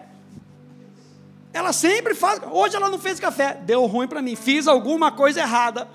Ela 1.53 1.71
sempre 1.71 2.15
faz. 2.15 2.41
Hoje 2.51 2.75
ela 2.75 2.89
não 2.89 2.97
fez 2.97 3.19
café. 3.19 3.59
Deu 3.63 3.85
ruim 3.85 4.07
para 4.07 4.21
mim. 4.21 4.35
Fiz 4.35 4.67
alguma 4.67 5.11
coisa 5.11 5.39
errada. 5.41 5.87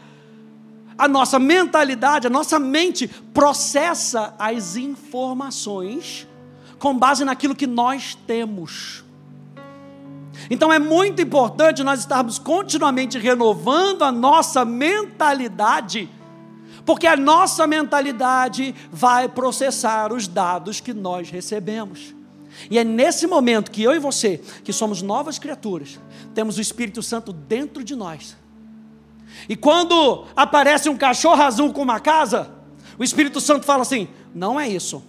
A 0.96 1.08
nossa 1.08 1.38
mentalidade, 1.38 2.26
a 2.26 2.30
nossa 2.30 2.58
mente 2.58 3.08
processa 3.08 4.34
as 4.38 4.76
informações 4.76 6.26
com 6.78 6.96
base 6.96 7.24
naquilo 7.24 7.56
que 7.56 7.66
nós 7.66 8.16
temos. 8.26 9.04
Então 10.48 10.72
é 10.72 10.78
muito 10.78 11.20
importante 11.20 11.82
nós 11.82 12.00
estarmos 12.00 12.38
continuamente 12.38 13.18
renovando 13.18 14.02
a 14.02 14.12
nossa 14.12 14.64
mentalidade 14.64 16.08
porque 16.88 17.06
a 17.06 17.18
nossa 17.18 17.66
mentalidade 17.66 18.74
vai 18.90 19.28
processar 19.28 20.10
os 20.10 20.26
dados 20.26 20.80
que 20.80 20.94
nós 20.94 21.28
recebemos. 21.28 22.14
E 22.70 22.78
é 22.78 22.82
nesse 22.82 23.26
momento 23.26 23.70
que 23.70 23.82
eu 23.82 23.94
e 23.94 23.98
você, 23.98 24.40
que 24.64 24.72
somos 24.72 25.02
novas 25.02 25.38
criaturas, 25.38 26.00
temos 26.34 26.56
o 26.56 26.62
Espírito 26.62 27.02
Santo 27.02 27.30
dentro 27.30 27.84
de 27.84 27.94
nós. 27.94 28.38
E 29.50 29.54
quando 29.54 30.24
aparece 30.34 30.88
um 30.88 30.96
cachorro 30.96 31.42
azul 31.42 31.74
com 31.74 31.82
uma 31.82 32.00
casa, 32.00 32.50
o 32.98 33.04
Espírito 33.04 33.38
Santo 33.38 33.66
fala 33.66 33.82
assim: 33.82 34.08
não 34.34 34.58
é 34.58 34.66
isso. 34.66 35.04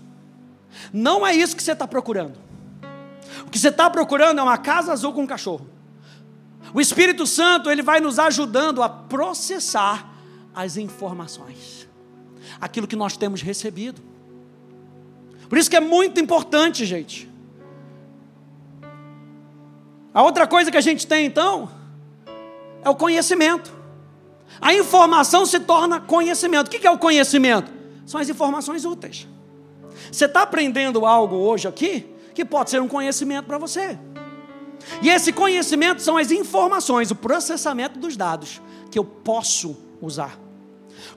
Não 0.91 1.25
é 1.25 1.33
isso 1.33 1.55
que 1.55 1.63
você 1.63 1.71
está 1.71 1.87
procurando. 1.87 2.37
O 3.47 3.49
que 3.49 3.57
você 3.57 3.69
está 3.69 3.89
procurando 3.89 4.39
é 4.39 4.43
uma 4.43 4.57
casa 4.57 4.91
azul 4.91 5.13
com 5.13 5.21
um 5.21 5.27
cachorro. 5.27 5.65
O 6.73 6.81
Espírito 6.81 7.25
Santo 7.25 7.71
ele 7.71 7.81
vai 7.81 8.01
nos 8.01 8.19
ajudando 8.19 8.83
a 8.83 8.89
processar 8.89 10.18
as 10.53 10.77
informações, 10.77 11.87
aquilo 12.59 12.87
que 12.87 12.95
nós 12.95 13.15
temos 13.17 13.41
recebido. 13.41 14.01
Por 15.47 15.57
isso 15.57 15.69
que 15.69 15.75
é 15.75 15.81
muito 15.81 16.19
importante, 16.19 16.85
gente. 16.85 17.29
A 20.13 20.23
outra 20.23 20.47
coisa 20.47 20.71
que 20.71 20.77
a 20.77 20.81
gente 20.81 21.07
tem 21.07 21.25
então 21.25 21.69
é 22.83 22.89
o 22.89 22.95
conhecimento. 22.95 23.71
A 24.59 24.73
informação 24.73 25.45
se 25.45 25.59
torna 25.59 25.99
conhecimento. 25.99 26.67
O 26.67 26.69
que 26.69 26.85
é 26.85 26.91
o 26.91 26.97
conhecimento? 26.97 27.71
São 28.05 28.19
as 28.19 28.29
informações 28.29 28.85
úteis. 28.85 29.27
Você 30.11 30.25
está 30.25 30.41
aprendendo 30.41 31.05
algo 31.05 31.35
hoje 31.35 31.67
aqui 31.67 32.05
que 32.33 32.43
pode 32.43 32.69
ser 32.69 32.81
um 32.81 32.87
conhecimento 32.87 33.45
para 33.45 33.57
você. 33.57 33.97
E 35.01 35.09
esse 35.09 35.31
conhecimento 35.31 36.01
são 36.01 36.17
as 36.17 36.31
informações, 36.31 37.11
o 37.11 37.15
processamento 37.15 37.99
dos 37.99 38.15
dados 38.15 38.61
que 38.89 38.97
eu 38.97 39.03
posso 39.03 39.77
usar. 40.01 40.37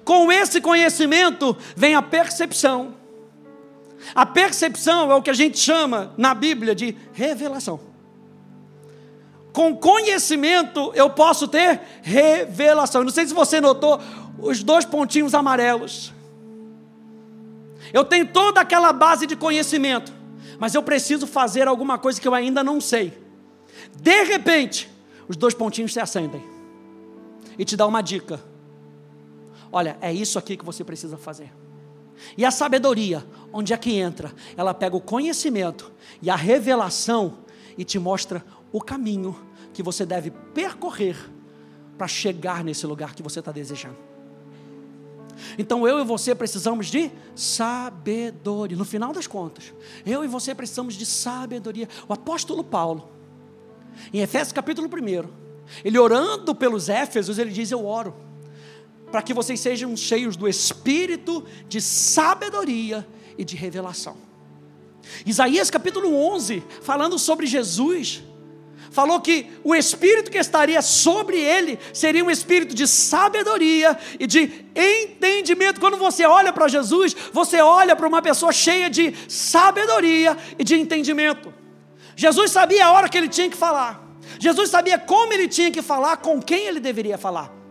Com 0.04 0.30
esse 0.30 0.60
conhecimento 0.60 1.56
vem 1.76 1.94
a 1.94 2.02
percepção. 2.02 2.94
A 4.14 4.26
percepção 4.26 5.10
é 5.10 5.14
o 5.14 5.22
que 5.22 5.30
a 5.30 5.34
gente 5.34 5.58
chama 5.58 6.12
na 6.16 6.34
Bíblia 6.34 6.74
de 6.74 6.96
revelação. 7.12 7.80
Com 9.52 9.76
conhecimento 9.76 10.92
eu 10.94 11.10
posso 11.10 11.46
ter 11.46 11.80
revelação. 12.02 13.04
Não 13.04 13.10
sei 13.10 13.26
se 13.26 13.34
você 13.34 13.60
notou 13.60 14.00
os 14.38 14.62
dois 14.62 14.84
pontinhos 14.84 15.34
amarelos. 15.34 16.12
Eu 17.92 18.04
tenho 18.04 18.26
toda 18.26 18.60
aquela 18.60 18.92
base 18.92 19.26
de 19.26 19.36
conhecimento, 19.36 20.12
mas 20.58 20.74
eu 20.74 20.82
preciso 20.82 21.26
fazer 21.26 21.68
alguma 21.68 21.98
coisa 21.98 22.20
que 22.20 22.26
eu 22.26 22.34
ainda 22.34 22.64
não 22.64 22.80
sei. 22.80 23.12
De 23.94 24.22
repente, 24.24 24.90
os 25.28 25.36
dois 25.36 25.54
pontinhos 25.54 25.92
se 25.92 26.00
acendem 26.00 26.42
e 27.58 27.64
te 27.64 27.76
dá 27.76 27.86
uma 27.86 28.00
dica. 28.00 28.51
Olha, 29.72 29.96
é 30.02 30.12
isso 30.12 30.38
aqui 30.38 30.56
que 30.56 30.64
você 30.64 30.84
precisa 30.84 31.16
fazer. 31.16 31.50
E 32.36 32.44
a 32.44 32.50
sabedoria, 32.50 33.24
onde 33.52 33.72
é 33.72 33.76
que 33.76 33.98
entra? 33.98 34.32
Ela 34.56 34.74
pega 34.74 34.94
o 34.94 35.00
conhecimento 35.00 35.90
e 36.20 36.28
a 36.28 36.36
revelação 36.36 37.38
e 37.76 37.84
te 37.84 37.98
mostra 37.98 38.44
o 38.70 38.80
caminho 38.80 39.34
que 39.72 39.82
você 39.82 40.04
deve 40.04 40.30
percorrer 40.30 41.16
para 41.96 42.06
chegar 42.06 42.62
nesse 42.62 42.86
lugar 42.86 43.14
que 43.14 43.22
você 43.22 43.38
está 43.38 43.50
desejando. 43.50 43.96
Então 45.58 45.88
eu 45.88 45.98
e 46.00 46.04
você 46.04 46.34
precisamos 46.34 46.86
de 46.86 47.10
sabedoria. 47.34 48.76
No 48.76 48.84
final 48.84 49.12
das 49.12 49.26
contas, 49.26 49.72
eu 50.04 50.22
e 50.22 50.28
você 50.28 50.54
precisamos 50.54 50.94
de 50.94 51.06
sabedoria. 51.06 51.88
O 52.06 52.12
apóstolo 52.12 52.62
Paulo, 52.62 53.08
em 54.12 54.20
Efésios 54.20 54.52
capítulo 54.52 54.88
1, 54.88 55.28
ele 55.84 55.98
orando 55.98 56.54
pelos 56.54 56.88
Éfesos, 56.88 57.38
ele 57.38 57.50
diz: 57.50 57.70
Eu 57.70 57.86
oro 57.86 58.14
para 59.12 59.22
que 59.22 59.34
vocês 59.34 59.60
sejam 59.60 59.94
cheios 59.94 60.36
do 60.36 60.48
espírito 60.48 61.44
de 61.68 61.82
sabedoria 61.82 63.06
e 63.36 63.44
de 63.44 63.54
revelação. 63.54 64.16
Isaías 65.26 65.70
capítulo 65.70 66.14
11, 66.32 66.62
falando 66.80 67.18
sobre 67.18 67.46
Jesus, 67.46 68.22
falou 68.90 69.20
que 69.20 69.50
o 69.62 69.74
espírito 69.74 70.30
que 70.30 70.38
estaria 70.38 70.80
sobre 70.80 71.38
ele 71.38 71.78
seria 71.92 72.24
um 72.24 72.30
espírito 72.30 72.74
de 72.74 72.86
sabedoria 72.88 73.98
e 74.18 74.26
de 74.26 74.64
entendimento. 74.74 75.78
Quando 75.78 75.98
você 75.98 76.24
olha 76.24 76.52
para 76.52 76.66
Jesus, 76.68 77.14
você 77.32 77.60
olha 77.60 77.94
para 77.94 78.08
uma 78.08 78.22
pessoa 78.22 78.50
cheia 78.50 78.88
de 78.88 79.14
sabedoria 79.28 80.36
e 80.58 80.64
de 80.64 80.74
entendimento. 80.74 81.52
Jesus 82.16 82.50
sabia 82.50 82.86
a 82.86 82.92
hora 82.92 83.08
que 83.10 83.18
ele 83.18 83.28
tinha 83.28 83.50
que 83.50 83.56
falar. 83.56 84.02
Jesus 84.38 84.70
sabia 84.70 84.98
como 84.98 85.34
ele 85.34 85.48
tinha 85.48 85.70
que 85.70 85.82
falar, 85.82 86.16
com 86.16 86.40
quem 86.40 86.66
ele 86.66 86.80
deveria 86.80 87.18
falar. 87.18 87.61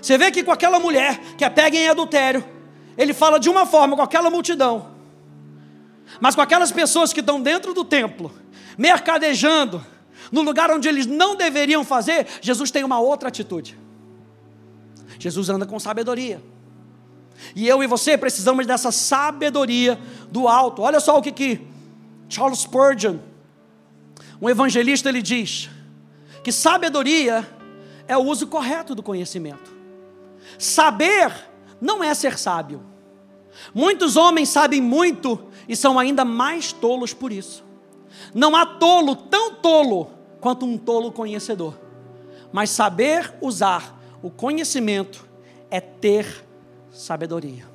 Você 0.00 0.16
vê 0.16 0.30
que 0.30 0.42
com 0.42 0.52
aquela 0.52 0.78
mulher 0.78 1.18
que 1.36 1.44
é 1.44 1.50
pega 1.50 1.76
em 1.76 1.88
adultério, 1.88 2.44
ele 2.96 3.12
fala 3.12 3.38
de 3.38 3.48
uma 3.48 3.66
forma 3.66 3.96
com 3.96 4.02
aquela 4.02 4.30
multidão, 4.30 4.88
mas 6.20 6.34
com 6.34 6.40
aquelas 6.40 6.72
pessoas 6.72 7.12
que 7.12 7.20
estão 7.20 7.40
dentro 7.40 7.72
do 7.72 7.84
templo, 7.84 8.32
mercadejando, 8.76 9.84
no 10.32 10.42
lugar 10.42 10.70
onde 10.70 10.88
eles 10.88 11.06
não 11.06 11.36
deveriam 11.36 11.84
fazer, 11.84 12.26
Jesus 12.40 12.70
tem 12.70 12.84
uma 12.84 13.00
outra 13.00 13.28
atitude. 13.28 13.78
Jesus 15.18 15.48
anda 15.48 15.66
com 15.66 15.78
sabedoria. 15.78 16.42
E 17.54 17.66
eu 17.66 17.82
e 17.82 17.86
você 17.86 18.16
precisamos 18.16 18.66
dessa 18.66 18.92
sabedoria 18.92 19.98
do 20.30 20.46
alto. 20.46 20.82
Olha 20.82 21.00
só 21.00 21.18
o 21.18 21.22
que, 21.22 21.32
que 21.32 21.60
Charles 22.28 22.60
Spurgeon, 22.60 23.18
um 24.40 24.48
evangelista, 24.48 25.08
ele 25.08 25.22
diz: 25.22 25.68
que 26.42 26.52
sabedoria 26.52 27.46
é 28.08 28.16
o 28.16 28.20
uso 28.20 28.46
correto 28.46 28.94
do 28.94 29.02
conhecimento. 29.02 29.79
Saber 30.60 31.32
não 31.80 32.04
é 32.04 32.12
ser 32.12 32.38
sábio. 32.38 32.82
Muitos 33.72 34.14
homens 34.14 34.50
sabem 34.50 34.78
muito 34.82 35.42
e 35.66 35.74
são 35.74 35.98
ainda 35.98 36.22
mais 36.22 36.70
tolos 36.70 37.14
por 37.14 37.32
isso. 37.32 37.64
Não 38.34 38.54
há 38.54 38.66
tolo 38.66 39.16
tão 39.16 39.54
tolo 39.54 40.10
quanto 40.38 40.66
um 40.66 40.76
tolo 40.76 41.10
conhecedor. 41.12 41.80
Mas 42.52 42.68
saber 42.68 43.32
usar 43.40 43.98
o 44.22 44.30
conhecimento 44.30 45.26
é 45.70 45.80
ter 45.80 46.44
sabedoria. 46.90 47.66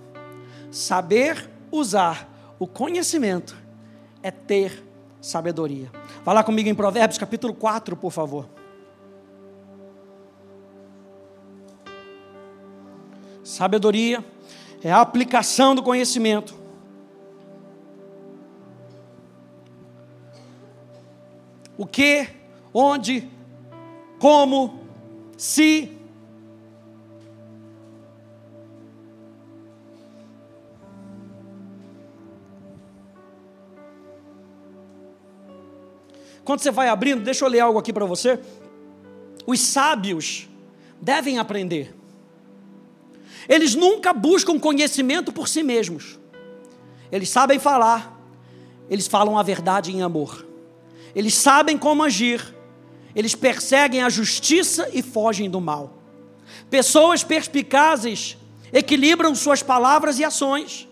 Saber 0.69 1.49
usar 1.71 2.29
o 2.59 2.67
conhecimento 2.67 3.57
é 4.21 4.29
ter 4.29 4.83
sabedoria. 5.19 5.91
Vá 6.23 6.33
lá 6.33 6.43
comigo 6.43 6.69
em 6.69 6.75
Provérbios 6.75 7.17
capítulo 7.17 7.55
4, 7.55 7.97
por 7.97 8.11
favor. 8.11 8.47
Sabedoria 13.55 14.21
é 14.83 14.91
a 14.91 14.99
aplicação 14.99 15.73
do 15.73 15.81
conhecimento 15.81 16.65
o 21.77 21.85
que, 21.85 22.27
onde, 22.73 23.29
como, 24.19 24.81
se. 25.37 25.89
Quando 36.43 36.59
você 36.59 36.71
vai 36.71 36.89
abrindo, 36.89 37.23
deixa 37.23 37.43
eu 37.45 37.49
ler 37.49 37.61
algo 37.61 37.79
aqui 37.79 37.91
para 37.91 38.05
você. 38.05 38.39
Os 39.47 39.59
sábios 39.59 40.49
devem 41.01 41.39
aprender. 41.39 42.04
Eles 43.47 43.75
nunca 43.75 44.13
buscam 44.13 44.59
conhecimento 44.59 45.31
por 45.31 45.47
si 45.47 45.63
mesmos. 45.63 46.19
Eles 47.11 47.29
sabem 47.29 47.59
falar, 47.59 48.19
eles 48.89 49.07
falam 49.07 49.37
a 49.37 49.43
verdade 49.43 49.91
em 49.91 50.01
amor 50.01 50.45
eles 51.15 51.33
sabem 51.33 51.77
como 51.77 52.03
agir, 52.03 52.53
eles 53.15 53.33
perseguem 53.33 54.03
a 54.03 54.09
justiça 54.09 54.89
e 54.93 55.01
fogem 55.01 55.49
do 55.49 55.61
mal. 55.61 55.93
Pessoas 56.69 57.23
perspicazes 57.23 58.37
equilibram 58.73 59.33
suas 59.33 59.63
palavras 59.63 60.19
e 60.19 60.25
ações. 60.25 60.87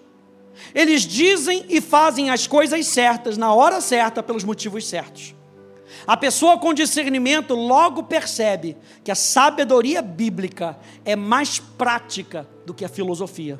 Eles 0.74 1.02
dizem 1.02 1.66
e 1.68 1.82
fazem 1.82 2.30
as 2.30 2.48
coisas 2.48 2.88
certas 2.88 3.38
na 3.38 3.54
hora 3.54 3.82
certa 3.82 4.24
pelos 4.24 4.46
motivos 4.46 4.88
certos. 4.88 5.36
A 6.08 6.18
pessoa 6.18 6.58
com 6.58 6.74
discernimento 6.74 7.54
logo 7.54 8.04
percebe 8.04 8.78
que 9.04 9.12
a 9.12 9.16
sabedoria 9.16 10.02
bíblica 10.02 10.78
é 11.06 11.16
mais 11.16 11.60
prática 11.60 12.48
do 12.66 12.74
que 12.74 12.86
a 12.86 12.90
filosofia. 12.90 13.60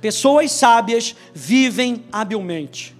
Pessoas 0.00 0.52
sábias 0.52 1.16
vivem 1.34 2.04
habilmente 2.12 2.94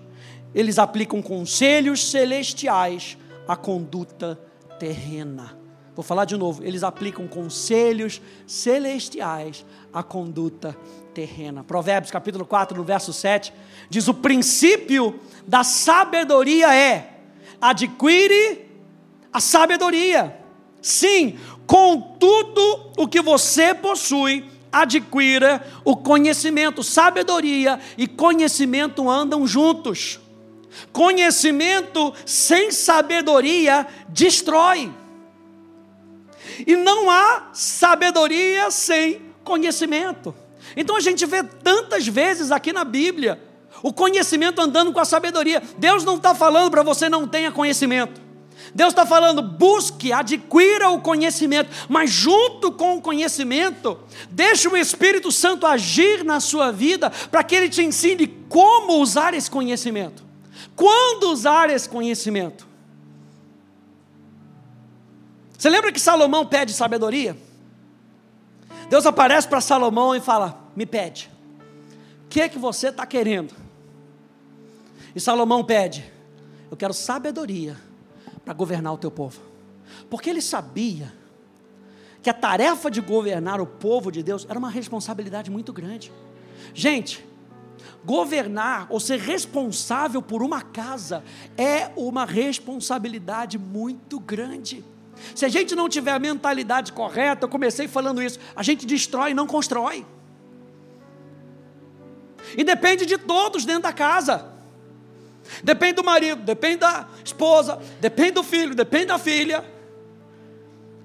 eles 0.55 0.79
aplicam 0.79 1.21
conselhos 1.21 2.11
celestiais 2.11 3.19
à 3.49 3.57
conduta 3.57 4.39
terrena. 4.79 5.59
Vou 5.95 6.05
falar 6.05 6.25
de 6.25 6.37
novo, 6.37 6.63
eles 6.65 6.83
aplicam 6.83 7.27
conselhos 7.27 8.23
celestiais 8.47 9.65
à 9.93 10.03
conduta 10.03 10.77
terrena. 11.13 11.63
Provérbios 11.65 12.11
capítulo 12.11 12.47
4, 12.47 12.77
no 12.77 12.85
verso 12.85 13.13
7, 13.13 13.53
diz: 13.91 14.07
"O 14.09 14.15
princípio 14.15 15.21
da 15.47 15.65
sabedoria 15.65 16.75
é: 16.75 17.14
adquire 17.61 18.67
a 19.33 19.41
sabedoria. 19.41 20.37
Sim, 20.81 21.39
com 21.67 22.01
tudo 22.21 22.93
o 22.97 23.09
que 23.09 23.21
você 23.21 23.75
possui, 23.75 24.45
adquira 24.71 25.65
o 25.85 25.97
conhecimento. 25.97 26.83
Sabedoria 26.83 27.81
e 27.97 28.07
conhecimento 28.07 29.09
andam 29.09 29.47
juntos. 29.47 30.21
Conhecimento 30.93 32.13
sem 32.27 32.71
sabedoria 32.71 33.87
destrói. 34.09 34.93
E 36.67 36.77
não 36.77 37.11
há 37.11 37.51
sabedoria 37.53 38.71
sem 38.71 39.23
conhecimento. 39.43 40.35
Então 40.77 40.97
a 40.97 41.01
gente 41.01 41.25
vê 41.27 41.43
tantas 41.43 42.07
vezes 42.07 42.51
aqui 42.51 42.73
na 42.73 42.85
Bíblia 42.85 43.41
o 43.85 43.93
conhecimento 43.93 44.63
andando 44.63 44.95
com 44.95 44.99
a 44.99 45.05
sabedoria. 45.05 45.63
Deus 45.77 46.05
não 46.05 46.17
está 46.17 46.35
falando 46.35 46.71
para 46.71 46.83
você 46.83 47.07
não 47.07 47.29
tenha 47.29 47.53
conhecimento. 47.53 48.19
Deus 48.75 48.89
está 48.89 49.05
falando, 49.05 49.43
busque, 49.43 50.11
adquira 50.11 50.89
o 50.89 51.03
conhecimento, 51.03 51.69
mas 51.87 52.09
junto 52.09 52.73
com 52.73 52.97
o 52.97 53.03
conhecimento, 53.03 54.01
deixe 54.31 54.67
o 54.67 54.75
Espírito 54.75 55.31
Santo 55.31 55.67
agir 55.67 56.25
na 56.25 56.41
sua 56.41 56.73
vida 56.73 57.11
para 57.31 57.45
que 57.45 57.55
ele 57.55 57.69
te 57.69 57.83
ensine 57.83 58.27
como 58.49 59.03
usar 59.03 59.35
esse 59.35 59.51
conhecimento. 59.51 60.25
Quando 60.75 61.25
usar 61.31 61.69
esse 61.69 61.87
conhecimento? 61.87 62.67
Você 65.59 65.69
lembra 65.69 65.93
que 65.93 66.01
Salomão 66.01 66.47
pede 66.47 66.73
sabedoria? 66.73 67.37
Deus 68.89 69.05
aparece 69.05 69.47
para 69.47 69.61
Salomão 69.61 70.17
e 70.17 70.21
fala: 70.21 70.59
Me 70.75 70.87
pede, 70.87 71.31
o 72.25 72.29
que 72.31 72.41
é 72.41 72.49
que 72.49 72.59
você 72.59 72.89
está 72.89 73.05
querendo? 73.05 73.64
E 75.15 75.21
Salomão 75.21 75.65
pede: 75.65 76.05
Eu 76.71 76.77
quero 76.77 76.93
sabedoria 76.93 77.77
para 78.45 78.53
governar 78.53 78.93
o 78.93 78.99
teu 78.99 79.11
povo, 79.11 79.41
porque 80.11 80.29
ele 80.29 80.43
sabia 80.43 81.13
que 82.23 82.31
a 82.31 82.35
tarefa 82.35 82.91
de 82.91 83.01
governar 83.01 83.61
o 83.61 83.67
povo 83.67 84.11
de 84.11 84.23
Deus 84.23 84.47
era 84.49 84.59
uma 84.59 84.71
responsabilidade 84.71 85.51
muito 85.51 85.73
grande. 85.73 86.11
Gente, 86.73 87.25
governar 88.05 88.87
ou 88.91 88.99
ser 88.99 89.19
responsável 89.19 90.23
por 90.23 90.43
uma 90.43 90.63
casa 90.63 91.23
é 91.57 91.91
uma 91.97 92.25
responsabilidade 92.25 93.59
muito 93.59 94.19
grande. 94.19 94.83
Se 95.35 95.45
a 95.45 95.49
gente 95.49 95.75
não 95.75 95.89
tiver 95.89 96.13
a 96.13 96.19
mentalidade 96.19 96.93
correta, 96.93 97.45
eu 97.45 97.49
comecei 97.49 97.87
falando 97.87 98.23
isso, 98.23 98.39
a 98.57 98.63
gente 98.63 98.87
destrói 98.87 99.31
e 99.31 99.35
não 99.35 99.47
constrói. 99.47 100.05
E 102.57 102.65
depende 102.65 103.07
de 103.07 103.19
todos 103.19 103.65
dentro 103.65 103.83
da 103.83 103.93
casa. 103.93 104.54
Depende 105.63 105.95
do 105.95 106.05
marido, 106.05 106.43
depende 106.43 106.79
da 106.79 107.09
esposa, 107.25 107.81
depende 108.01 108.33
do 108.33 108.43
filho, 108.43 108.75
depende 108.75 109.07
da 109.07 109.19
filha. 109.19 109.65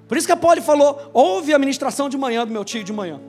Por 0.08 0.18
isso 0.18 0.26
que 0.26 0.34
a 0.34 0.38
Poli 0.38 0.62
falou: 0.62 1.10
houve 1.14 1.54
a 1.54 1.60
ministração 1.60 2.10
de 2.10 2.18
manhã 2.18 2.46
do 2.46 2.52
meu 2.52 2.66
tio 2.66 2.84
de 2.84 2.92
manhã, 2.92 3.22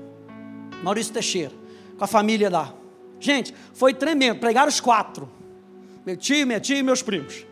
Maurício 0.83 1.12
Teixeira, 1.12 1.52
com 1.98 2.04
a 2.04 2.06
família 2.06 2.48
lá. 2.48 2.74
Gente, 3.18 3.54
foi 3.74 3.92
tremendo. 3.92 4.40
Pregaram 4.40 4.68
os 4.68 4.80
quatro: 4.80 5.28
meu 6.06 6.16
tio, 6.16 6.46
minha 6.46 6.61
tia 6.61 6.78
e 6.78 6.83
meus 6.83 7.02
primos. 7.02 7.44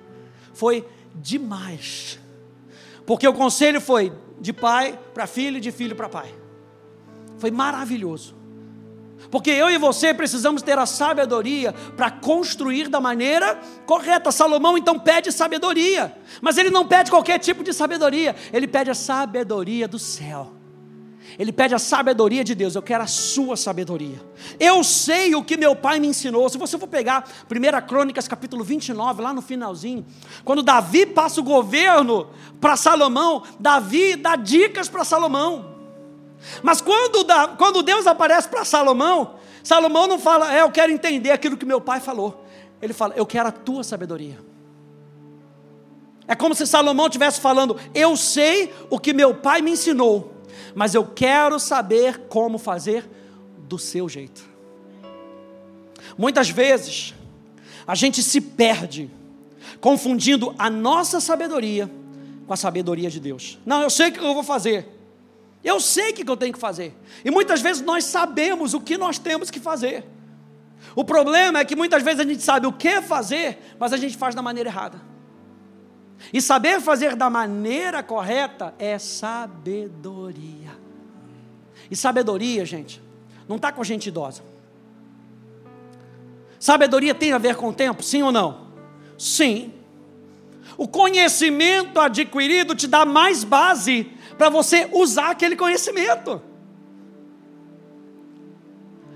Foi 0.54 0.87
demais. 1.14 2.18
Porque 3.04 3.26
o 3.26 3.33
conselho 3.33 3.81
foi 3.81 4.12
de 4.40 4.52
pai 4.52 4.98
para 5.12 5.26
filho 5.26 5.59
e 5.59 5.61
de 5.61 5.70
filho 5.70 5.94
para 5.94 6.09
pai. 6.09 6.35
Foi 7.38 7.50
maravilhoso. 7.50 8.38
Porque 9.31 9.50
eu 9.50 9.70
e 9.70 9.78
você 9.78 10.14
precisamos 10.14 10.62
ter 10.62 10.78
a 10.78 10.87
sabedoria 10.87 11.72
para 11.96 12.11
construir 12.11 12.88
da 12.88 13.00
maneira 13.00 13.59
correta. 13.85 14.33
Salomão 14.33 14.78
então 14.78 14.98
pede 14.98 15.31
sabedoria, 15.33 16.16
mas 16.40 16.57
ele 16.57 16.70
não 16.70 16.87
pede 16.87 17.11
qualquer 17.11 17.38
tipo 17.38 17.62
de 17.62 17.72
sabedoria, 17.72 18.35
ele 18.52 18.66
pede 18.66 18.90
a 18.90 18.94
sabedoria 18.94 19.87
do 19.87 19.98
céu. 19.98 20.59
Ele 21.38 21.52
pede 21.52 21.74
a 21.74 21.78
sabedoria 21.78 22.42
de 22.42 22.54
Deus, 22.54 22.74
eu 22.74 22.83
quero 22.83 23.04
a 23.04 23.07
sua 23.07 23.57
sabedoria. 23.57 24.20
Eu 24.59 24.83
sei 24.83 25.35
o 25.35 25.44
que 25.44 25.57
meu 25.57 25.76
pai 25.76 26.00
me 26.00 26.09
ensinou. 26.09 26.48
Se 26.48 26.59
você 26.59 26.78
for 26.78 26.88
pegar 26.88 27.28
1 27.50 27.87
Crônicas 27.87 28.26
capítulo 28.26 28.64
29, 28.64 29.22
lá 29.22 29.33
no 29.33 29.42
finalzinho, 29.42 30.07
quando 30.44 30.62
Davi 30.62 31.07
passa 31.07 31.40
o 31.40 31.44
governo 31.44 32.28
para 32.61 32.76
Salomão, 32.76 33.42
Davi 33.61 34.16
dá 34.16 34.37
dicas 34.37 34.88
para 34.88 35.04
Salomão. 35.04 35.78
Mas 36.62 36.81
quando, 36.81 37.24
quando 37.57 37.83
Deus 37.83 38.07
aparece 38.07 38.48
para 38.48 38.64
Salomão, 38.64 39.37
Salomão 39.62 40.07
não 40.07 40.18
fala, 40.18 40.55
é, 40.55 40.62
eu 40.62 40.70
quero 40.70 40.92
entender 40.92 41.31
aquilo 41.31 41.57
que 41.57 41.66
meu 41.66 41.81
pai 41.81 42.01
falou. 42.01 42.44
Ele 42.81 42.92
fala, 42.92 43.14
eu 43.16 43.27
quero 43.27 43.48
a 43.48 43.53
tua 43.53 43.83
sabedoria. 43.83 44.38
É 46.27 46.35
como 46.35 46.55
se 46.55 46.66
Salomão 46.66 47.07
estivesse 47.07 47.40
falando, 47.40 47.77
eu 47.94 48.16
sei 48.16 48.72
o 48.90 48.98
que 48.98 49.12
meu 49.12 49.35
pai 49.35 49.62
me 49.62 49.70
ensinou, 49.70 50.35
mas 50.74 50.94
eu 50.94 51.05
quero 51.05 51.59
saber 51.59 52.18
como 52.29 52.59
fazer 52.59 53.09
do 53.66 53.79
seu 53.79 54.09
jeito. 54.09 54.46
Muitas 56.16 56.51
vezes, 56.51 57.14
a 57.87 57.94
gente 57.94 58.22
se 58.22 58.40
perde, 58.40 59.11
confundindo 59.81 60.55
a 60.59 60.68
nossa 60.68 61.20
sabedoria 61.20 61.90
com 62.46 62.53
a 62.53 62.57
sabedoria 62.57 63.11
de 63.11 63.20
Deus. 63.20 63.59
Não, 63.64 63.83
eu 63.83 63.90
sei 63.90 64.09
o 64.09 64.12
que 64.12 64.18
eu 64.18 64.35
vou 64.35 64.42
fazer. 64.42 64.97
Eu 65.62 65.81
sei 65.81 66.11
o 66.11 66.14
que 66.14 66.29
eu 66.29 66.37
tenho 66.37 66.53
que 66.53 66.59
fazer. 66.59 66.94
E 67.25 67.31
muitas 67.31 67.61
vezes 67.61 67.83
nós 67.83 68.05
sabemos 68.05 68.75
o 68.75 68.81
que 68.81 68.97
nós 68.97 69.18
temos 69.18 69.51
que 69.51 69.59
fazer. 69.59 70.05
O 70.94 71.05
problema 71.05 71.59
é 71.59 71.64
que 71.64 71.77
muitas 71.77 72.03
vezes 72.03 72.21
a 72.21 72.25
gente 72.25 72.42
sabe 72.42 72.66
o 72.66 72.73
que 72.73 73.01
fazer, 73.03 73.59
mas 73.79 73.92
a 73.92 73.97
gente 73.97 74.16
faz 74.16 74.35
da 74.35 74.42
maneira 74.42 74.68
errada. 74.68 75.01
E 76.33 76.42
saber 76.42 76.81
fazer 76.81 77.14
da 77.14 77.31
maneira 77.31 78.03
correta 78.03 78.75
é 78.79 78.99
sabedoria. 78.99 80.77
E 81.90 81.97
sabedoria, 81.97 82.64
gente, 82.64 83.01
não 83.49 83.57
está 83.57 83.73
com 83.73 83.83
gente 83.83 84.09
idosa. 84.09 84.42
Sabedoria 86.59 87.14
tem 87.14 87.33
a 87.33 87.38
ver 87.38 87.57
com 87.57 87.68
o 87.68 87.73
tempo, 87.73 88.03
sim 88.03 88.23
ou 88.23 88.33
não? 88.33 88.66
Sim. 89.16 89.73
O 90.77 90.87
conhecimento 90.87 92.01
adquirido 92.01 92.75
te 92.75 92.87
dá 92.87 93.05
mais 93.05 93.44
base 93.44 94.11
para 94.38 94.48
você 94.48 94.88
usar 94.92 95.33
aquele 95.33 95.57
conhecimento. 95.57 96.40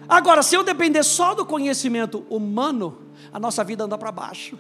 Agora, 0.09 0.43
se 0.43 0.57
eu 0.57 0.65
depender 0.65 1.05
só 1.05 1.33
do 1.33 1.47
conhecimento 1.47 2.27
humano, 2.29 3.07
a 3.33 3.39
nossa 3.39 3.63
vida 3.63 3.85
anda 3.85 3.97
para 3.97 4.11
baixo. 4.11 4.59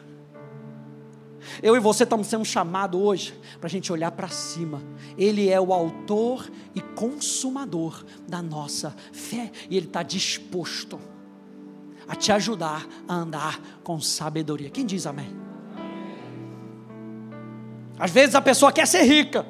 Eu 1.60 1.76
e 1.76 1.80
você 1.80 2.04
estamos 2.04 2.28
sendo 2.28 2.44
chamados 2.44 2.98
hoje 2.98 3.38
para 3.58 3.66
a 3.66 3.70
gente 3.70 3.92
olhar 3.92 4.12
para 4.12 4.28
cima. 4.28 4.80
Ele 5.18 5.50
é 5.50 5.60
o 5.60 5.72
autor 5.72 6.48
e 6.74 6.80
consumador 6.80 8.04
da 8.28 8.40
nossa 8.40 8.94
fé. 9.12 9.50
E 9.68 9.76
Ele 9.76 9.86
está 9.86 10.04
disposto 10.04 11.00
a 12.06 12.14
te 12.14 12.30
ajudar 12.30 12.86
a 13.08 13.14
andar 13.14 13.60
com 13.82 14.00
sabedoria. 14.00 14.70
Quem 14.70 14.86
diz 14.86 15.06
amém? 15.06 15.36
Às 17.98 18.10
vezes 18.12 18.36
a 18.36 18.40
pessoa 18.40 18.72
quer 18.72 18.86
ser 18.86 19.02
rica 19.02 19.44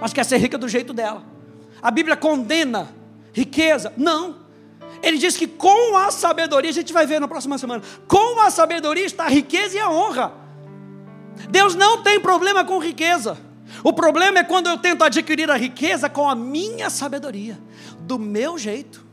mas 0.00 0.12
quer 0.12 0.24
ser 0.24 0.38
rica 0.38 0.58
do 0.58 0.68
jeito 0.68 0.92
dela. 0.92 1.22
A 1.80 1.90
Bíblia 1.90 2.16
condena 2.16 2.88
riqueza? 3.32 3.92
Não. 3.96 4.36
Ele 5.02 5.18
diz 5.18 5.36
que 5.36 5.46
com 5.46 5.96
a 5.96 6.10
sabedoria, 6.10 6.70
a 6.70 6.74
gente 6.74 6.92
vai 6.92 7.06
ver 7.06 7.20
na 7.20 7.26
próxima 7.26 7.58
semana, 7.58 7.82
com 8.06 8.40
a 8.40 8.50
sabedoria 8.50 9.04
está 9.04 9.24
a 9.24 9.28
riqueza 9.28 9.76
e 9.76 9.80
a 9.80 9.90
honra. 9.90 10.32
Deus 11.50 11.74
não 11.74 12.02
tem 12.02 12.20
problema 12.20 12.64
com 12.64 12.78
riqueza. 12.78 13.36
O 13.82 13.92
problema 13.92 14.40
é 14.40 14.44
quando 14.44 14.68
eu 14.68 14.78
tento 14.78 15.02
adquirir 15.02 15.50
a 15.50 15.56
riqueza 15.56 16.08
com 16.08 16.28
a 16.28 16.34
minha 16.34 16.90
sabedoria, 16.90 17.58
do 18.00 18.18
meu 18.18 18.58
jeito. 18.58 19.04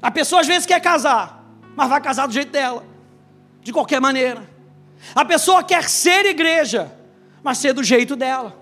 A 0.00 0.10
pessoa 0.10 0.42
às 0.42 0.46
vezes 0.46 0.66
quer 0.66 0.80
casar, 0.80 1.44
mas 1.74 1.88
vai 1.88 2.00
casar 2.00 2.26
do 2.26 2.32
jeito 2.32 2.52
dela, 2.52 2.84
de 3.62 3.72
qualquer 3.72 4.00
maneira. 4.00 4.48
A 5.14 5.24
pessoa 5.24 5.62
quer 5.62 5.88
ser 5.88 6.26
igreja, 6.26 6.92
mas 7.46 7.58
ser 7.58 7.72
do 7.72 7.84
jeito 7.84 8.16
dela. 8.16 8.58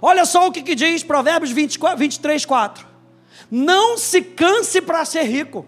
Olha 0.00 0.24
só 0.24 0.46
o 0.46 0.52
que, 0.52 0.62
que 0.62 0.76
diz 0.76 1.02
Provérbios 1.02 1.50
24, 1.50 1.98
23, 1.98 2.44
4. 2.44 2.86
Não 3.50 3.98
se 3.98 4.22
canse 4.22 4.80
para 4.80 5.04
ser 5.04 5.24
rico. 5.24 5.66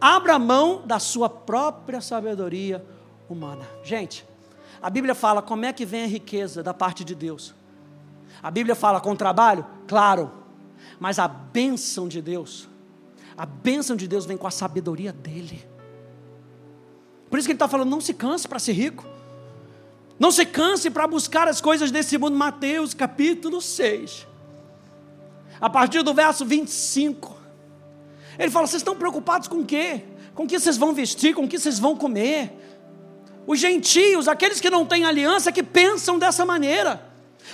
Abra 0.00 0.36
mão 0.36 0.84
da 0.84 0.98
sua 0.98 1.30
própria 1.30 2.00
sabedoria 2.00 2.84
humana. 3.28 3.64
Gente, 3.84 4.26
a 4.82 4.90
Bíblia 4.90 5.14
fala 5.14 5.40
como 5.40 5.64
é 5.64 5.72
que 5.72 5.86
vem 5.86 6.02
a 6.02 6.08
riqueza 6.08 6.60
da 6.60 6.74
parte 6.74 7.04
de 7.04 7.14
Deus. 7.14 7.54
A 8.42 8.50
Bíblia 8.50 8.74
fala 8.74 9.00
com 9.00 9.14
trabalho? 9.14 9.64
Claro. 9.86 10.28
Mas 10.98 11.20
a 11.20 11.28
bênção 11.28 12.08
de 12.08 12.20
Deus, 12.20 12.68
a 13.36 13.46
bênção 13.46 13.94
de 13.94 14.08
Deus 14.08 14.26
vem 14.26 14.36
com 14.36 14.48
a 14.48 14.50
sabedoria 14.50 15.12
dele. 15.12 15.64
Por 17.30 17.38
isso 17.38 17.46
que 17.46 17.52
ele 17.52 17.56
está 17.56 17.68
falando: 17.68 17.90
não 17.90 18.00
se 18.00 18.12
canse 18.12 18.48
para 18.48 18.58
ser 18.58 18.72
rico. 18.72 19.11
Não 20.22 20.30
se 20.30 20.46
canse 20.46 20.88
para 20.88 21.04
buscar 21.08 21.48
as 21.48 21.60
coisas 21.60 21.90
desse 21.90 22.16
mundo. 22.16 22.36
Mateus 22.36 22.94
capítulo 22.94 23.60
6. 23.60 24.24
A 25.60 25.68
partir 25.68 26.04
do 26.04 26.14
verso 26.14 26.46
25. 26.46 27.36
Ele 28.38 28.48
fala: 28.48 28.68
Vocês 28.68 28.82
estão 28.82 28.94
preocupados 28.94 29.48
com 29.48 29.62
o 29.62 29.64
quê? 29.64 30.04
Com 30.32 30.44
o 30.44 30.46
que 30.46 30.60
vocês 30.60 30.76
vão 30.76 30.92
vestir? 30.92 31.34
Com 31.34 31.42
o 31.42 31.48
que 31.48 31.58
vocês 31.58 31.80
vão 31.80 31.96
comer? 31.96 32.52
Os 33.48 33.58
gentios, 33.58 34.28
aqueles 34.28 34.60
que 34.60 34.70
não 34.70 34.86
têm 34.86 35.04
aliança, 35.04 35.50
que 35.50 35.60
pensam 35.60 36.20
dessa 36.20 36.46
maneira. 36.46 37.04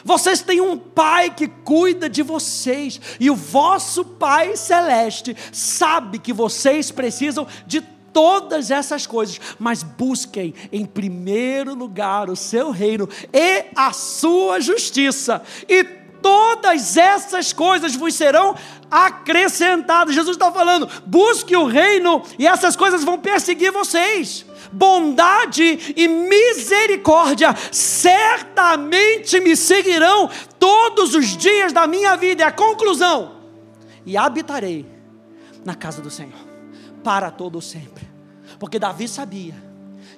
Vocês 0.05 0.43
têm 0.43 0.61
um 0.61 0.77
Pai 0.77 1.31
que 1.31 1.49
cuida 1.49 2.07
de 2.07 2.23
vocês, 2.23 3.01
e 3.19 3.31
o 3.31 3.35
vosso 3.35 4.05
Pai 4.05 4.59
Celeste 4.59 5.35
sabe 5.51 6.19
que 6.19 6.35
vocês 6.35 6.91
precisam 6.91 7.47
de 7.67 7.81
todas 8.19 8.73
essas 8.73 9.07
coisas, 9.07 9.41
mas 9.61 9.85
busquem 9.85 10.53
em 10.73 10.85
primeiro 10.85 11.73
lugar 11.73 12.29
o 12.29 12.35
seu 12.35 12.73
reino 12.73 13.09
e 13.33 13.67
a 13.77 13.93
sua 13.93 14.61
justiça, 14.61 15.41
e 15.69 15.85
todas 16.21 16.97
essas 16.97 17.53
coisas 17.53 17.95
vos 17.95 18.13
serão 18.17 18.57
acrescentadas. 18.91 20.17
Jesus 20.17 20.37
está 20.37 20.51
falando: 20.51 20.89
busque 21.07 21.55
o 21.55 21.67
reino 21.67 22.21
e 22.37 22.45
essas 22.45 22.75
coisas 22.75 23.05
vão 23.05 23.21
perseguir 23.21 23.71
vocês. 23.71 24.45
Bondade 24.73 25.95
e 25.97 26.09
misericórdia 26.09 27.55
certamente 27.71 29.39
me 29.39 29.57
seguirão 29.57 30.29
todos 30.59 31.15
os 31.15 31.37
dias 31.37 31.73
da 31.73 31.87
minha 31.87 32.17
vida. 32.17 32.43
É 32.43 32.47
a 32.47 32.51
conclusão. 32.51 33.37
E 34.05 34.17
habitarei 34.17 34.85
na 35.65 35.77
casa 35.77 36.03
do 36.03 36.11
Senhor 36.11 36.49
para 37.09 37.31
todo 37.31 37.59
sempre. 37.63 37.98
Porque 38.59 38.79
Davi 38.79 39.09
sabia 39.09 39.55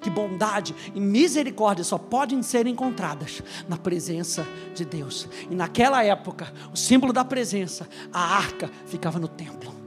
que 0.01 0.11
bondade 0.11 0.75
e 0.95 1.01
misericórdia 1.01 1.85
só 1.85 1.99
podem 1.99 2.43
ser 2.43 2.67
encontradas 2.67 3.43
na 3.69 3.77
presença 3.77 4.47
de 4.75 4.85
Deus. 4.85 5.29
E 5.51 5.55
naquela 5.55 6.03
época, 6.05 6.53
o 6.73 6.77
símbolo 6.77 7.13
da 7.13 7.25
presença, 7.25 7.89
a 8.13 8.37
arca, 8.37 8.71
ficava 8.87 9.19
no 9.19 9.29
templo. 9.29 9.81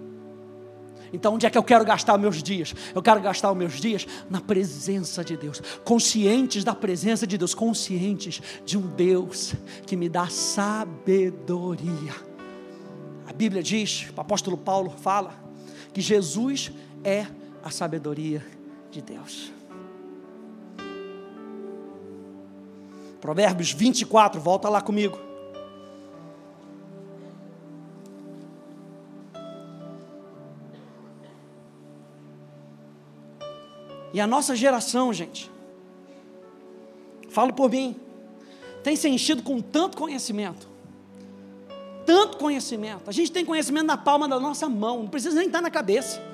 Então, 1.11 1.35
onde 1.35 1.45
é 1.45 1.49
que 1.49 1.57
eu 1.57 1.63
quero 1.63 1.85
gastar 1.85 2.17
meus 2.17 2.41
dias? 2.41 2.73
Eu 2.93 3.01
quero 3.01 3.21
gastar 3.21 3.51
os 3.51 3.57
meus 3.57 3.79
dias 3.79 4.07
na 4.29 4.41
presença 4.41 5.23
de 5.23 5.37
Deus, 5.37 5.61
conscientes 5.83 6.63
da 6.63 6.73
presença 6.73 7.27
de 7.27 7.37
Deus, 7.37 7.53
conscientes 7.53 8.41
de 8.65 8.79
um 8.79 8.81
Deus 8.81 9.53
que 9.85 9.95
me 9.95 10.09
dá 10.09 10.27
sabedoria. 10.27 12.15
A 13.27 13.31
Bíblia 13.31 13.61
diz, 13.61 14.07
o 14.17 14.19
apóstolo 14.19 14.57
Paulo 14.57 14.89
fala, 14.89 15.35
que 15.93 16.01
Jesus 16.01 16.71
é 17.03 17.27
a 17.63 17.71
sabedoria 17.71 18.45
de 18.91 19.01
Deus. 19.01 19.51
Provérbios 23.21 23.71
24, 23.71 24.41
volta 24.41 24.67
lá 24.67 24.81
comigo. 24.81 25.17
E 34.13 34.19
a 34.19 34.27
nossa 34.27 34.55
geração, 34.55 35.11
gente, 35.13 35.49
falo 37.29 37.53
por 37.53 37.71
mim, 37.71 37.95
tem 38.83 38.95
se 38.95 39.07
enchido 39.07 39.41
com 39.41 39.61
tanto 39.61 39.97
conhecimento. 39.97 40.67
Tanto 42.05 42.37
conhecimento. 42.37 43.09
A 43.09 43.13
gente 43.13 43.31
tem 43.31 43.45
conhecimento 43.45 43.85
na 43.85 43.97
palma 43.97 44.27
da 44.27 44.39
nossa 44.39 44.67
mão, 44.67 45.03
não 45.03 45.07
precisa 45.07 45.37
nem 45.37 45.47
estar 45.47 45.61
na 45.61 45.71
cabeça. 45.71 46.32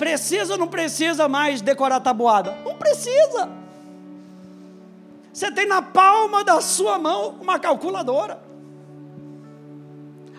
Precisa 0.00 0.54
ou 0.54 0.58
não 0.58 0.66
precisa 0.66 1.28
mais 1.28 1.60
decorar 1.60 2.00
tabuada? 2.00 2.56
Não 2.64 2.74
precisa. 2.74 3.50
Você 5.30 5.52
tem 5.52 5.66
na 5.66 5.82
palma 5.82 6.42
da 6.42 6.58
sua 6.62 6.98
mão 6.98 7.36
uma 7.38 7.58
calculadora. 7.58 8.42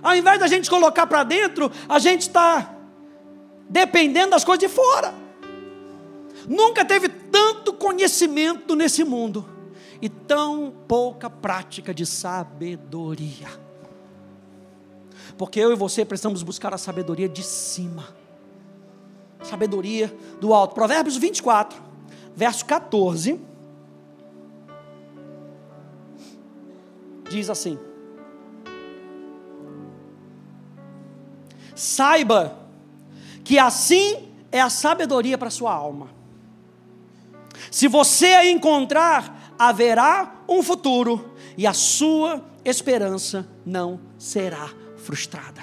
Ao 0.01 0.15
invés 0.15 0.39
da 0.39 0.47
gente 0.47 0.67
colocar 0.67 1.05
para 1.05 1.23
dentro, 1.23 1.71
a 1.87 1.99
gente 1.99 2.21
está 2.21 2.73
dependendo 3.69 4.31
das 4.31 4.43
coisas 4.43 4.67
de 4.67 4.67
fora. 4.67 5.13
Nunca 6.47 6.83
teve 6.83 7.07
tanto 7.07 7.71
conhecimento 7.71 8.75
nesse 8.75 9.03
mundo 9.03 9.47
e 10.01 10.09
tão 10.09 10.73
pouca 10.87 11.29
prática 11.29 11.93
de 11.93 12.03
sabedoria. 12.03 13.47
Porque 15.37 15.59
eu 15.59 15.71
e 15.71 15.75
você 15.75 16.03
precisamos 16.03 16.41
buscar 16.41 16.73
a 16.73 16.79
sabedoria 16.79 17.29
de 17.29 17.43
cima. 17.43 18.20
Sabedoria 19.43 20.15
do 20.39 20.53
alto. 20.53 20.75
Provérbios 20.75 21.17
24, 21.17 21.81
verso 22.35 22.65
14. 22.65 23.39
Diz 27.29 27.49
assim: 27.49 27.79
Saiba 31.75 32.59
que 33.43 33.57
assim 33.57 34.29
é 34.51 34.61
a 34.61 34.69
sabedoria 34.69 35.37
para 35.37 35.49
sua 35.49 35.73
alma 35.73 36.21
se 37.71 37.87
você 37.87 38.27
a 38.27 38.45
encontrar, 38.45 39.53
haverá 39.57 40.43
um 40.47 40.61
futuro 40.61 41.33
e 41.57 41.65
a 41.65 41.71
sua 41.71 42.43
esperança 42.65 43.47
não 43.65 43.99
será 44.17 44.69
frustrada. 44.97 45.61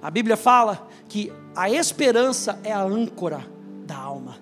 A 0.00 0.10
Bíblia 0.10 0.36
fala 0.36 0.88
que 1.14 1.32
a 1.54 1.70
esperança 1.70 2.58
é 2.64 2.72
a 2.72 2.82
âncora 2.82 3.46
da 3.86 3.96
alma. 3.96 4.36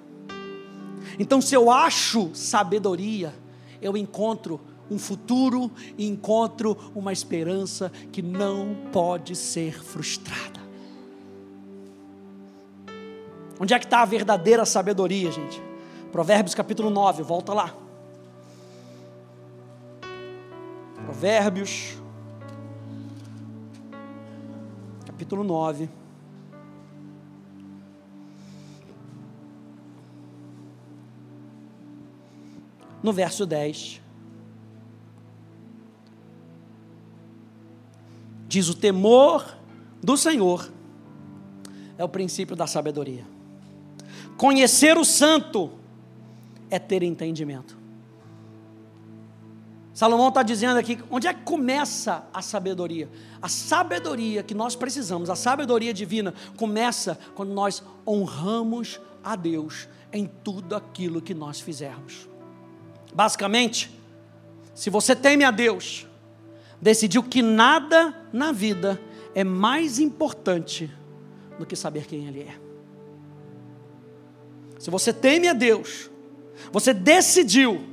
Então, 1.19 1.39
se 1.39 1.55
eu 1.55 1.71
acho 1.71 2.35
sabedoria, 2.35 3.35
eu 3.83 3.95
encontro 3.95 4.59
um 4.91 4.99
futuro 4.99 5.71
e 5.99 6.09
encontro 6.09 6.75
uma 6.95 7.13
esperança 7.13 7.93
que 8.11 8.23
não 8.23 8.75
pode 8.91 9.37
ser 9.37 9.85
frustrada. 9.85 10.63
Onde 13.61 13.75
é 13.75 13.79
que 13.79 13.85
está 13.85 14.01
a 14.01 14.07
verdadeira 14.07 14.65
sabedoria, 14.65 15.31
gente? 15.31 15.63
Provérbios 16.11 16.55
capítulo 16.55 16.89
9, 16.89 17.23
volta 17.23 17.53
lá. 17.53 17.77
Provérbios, 21.05 21.99
capítulo 25.05 25.45
9. 25.45 26.01
No 33.03 33.13
verso 33.13 33.45
10. 33.45 34.01
Diz: 38.47 38.69
O 38.69 38.75
temor 38.75 39.57
do 40.03 40.17
Senhor 40.17 40.71
é 41.97 42.05
o 42.05 42.09
princípio 42.09 42.55
da 42.55 42.67
sabedoria. 42.67 43.27
Conhecer 44.37 44.97
o 44.99 45.05
santo 45.05 45.71
é 46.71 46.79
ter 46.79 47.03
entendimento. 47.03 47.83
Salomão 49.95 50.29
está 50.29 50.43
dizendo 50.43 50.79
aqui, 50.79 50.99
onde 51.11 51.27
é 51.27 51.35
que 51.35 51.43
começa 51.43 52.27
a 52.33 52.41
sabedoria? 52.41 53.11
A 53.43 53.49
sabedoria 53.49 54.43
que 54.43 54.55
nós 54.55 54.75
precisamos, 54.75 55.29
a 55.29 55.37
sabedoria 55.37 55.93
divina, 55.93 56.33
começa 56.57 57.19
quando 57.35 57.53
nós 57.53 57.83
honramos 58.07 58.99
a 59.23 59.37
Deus 59.37 59.87
em 60.11 60.27
tudo 60.27 60.75
aquilo 60.75 61.21
que 61.21 61.35
nós 61.35 61.61
fizermos. 61.61 62.32
Basicamente, 63.13 63.91
se 64.75 64.89
você 64.89 65.15
teme 65.15 65.45
a 65.45 65.51
Deus, 65.51 66.07
decidiu 66.81 67.23
que 67.23 67.43
nada 67.43 68.15
na 68.33 68.53
vida 68.53 69.01
é 69.35 69.45
mais 69.45 69.99
importante 69.99 70.91
do 71.59 71.67
que 71.67 71.77
saber 71.77 72.07
quem 72.07 72.27
Ele 72.27 72.41
é. 72.41 72.55
Se 74.79 74.91
você 74.91 75.13
teme 75.13 75.47
a 75.47 75.53
Deus, 75.53 76.11
você 76.73 76.93
decidiu 76.93 77.85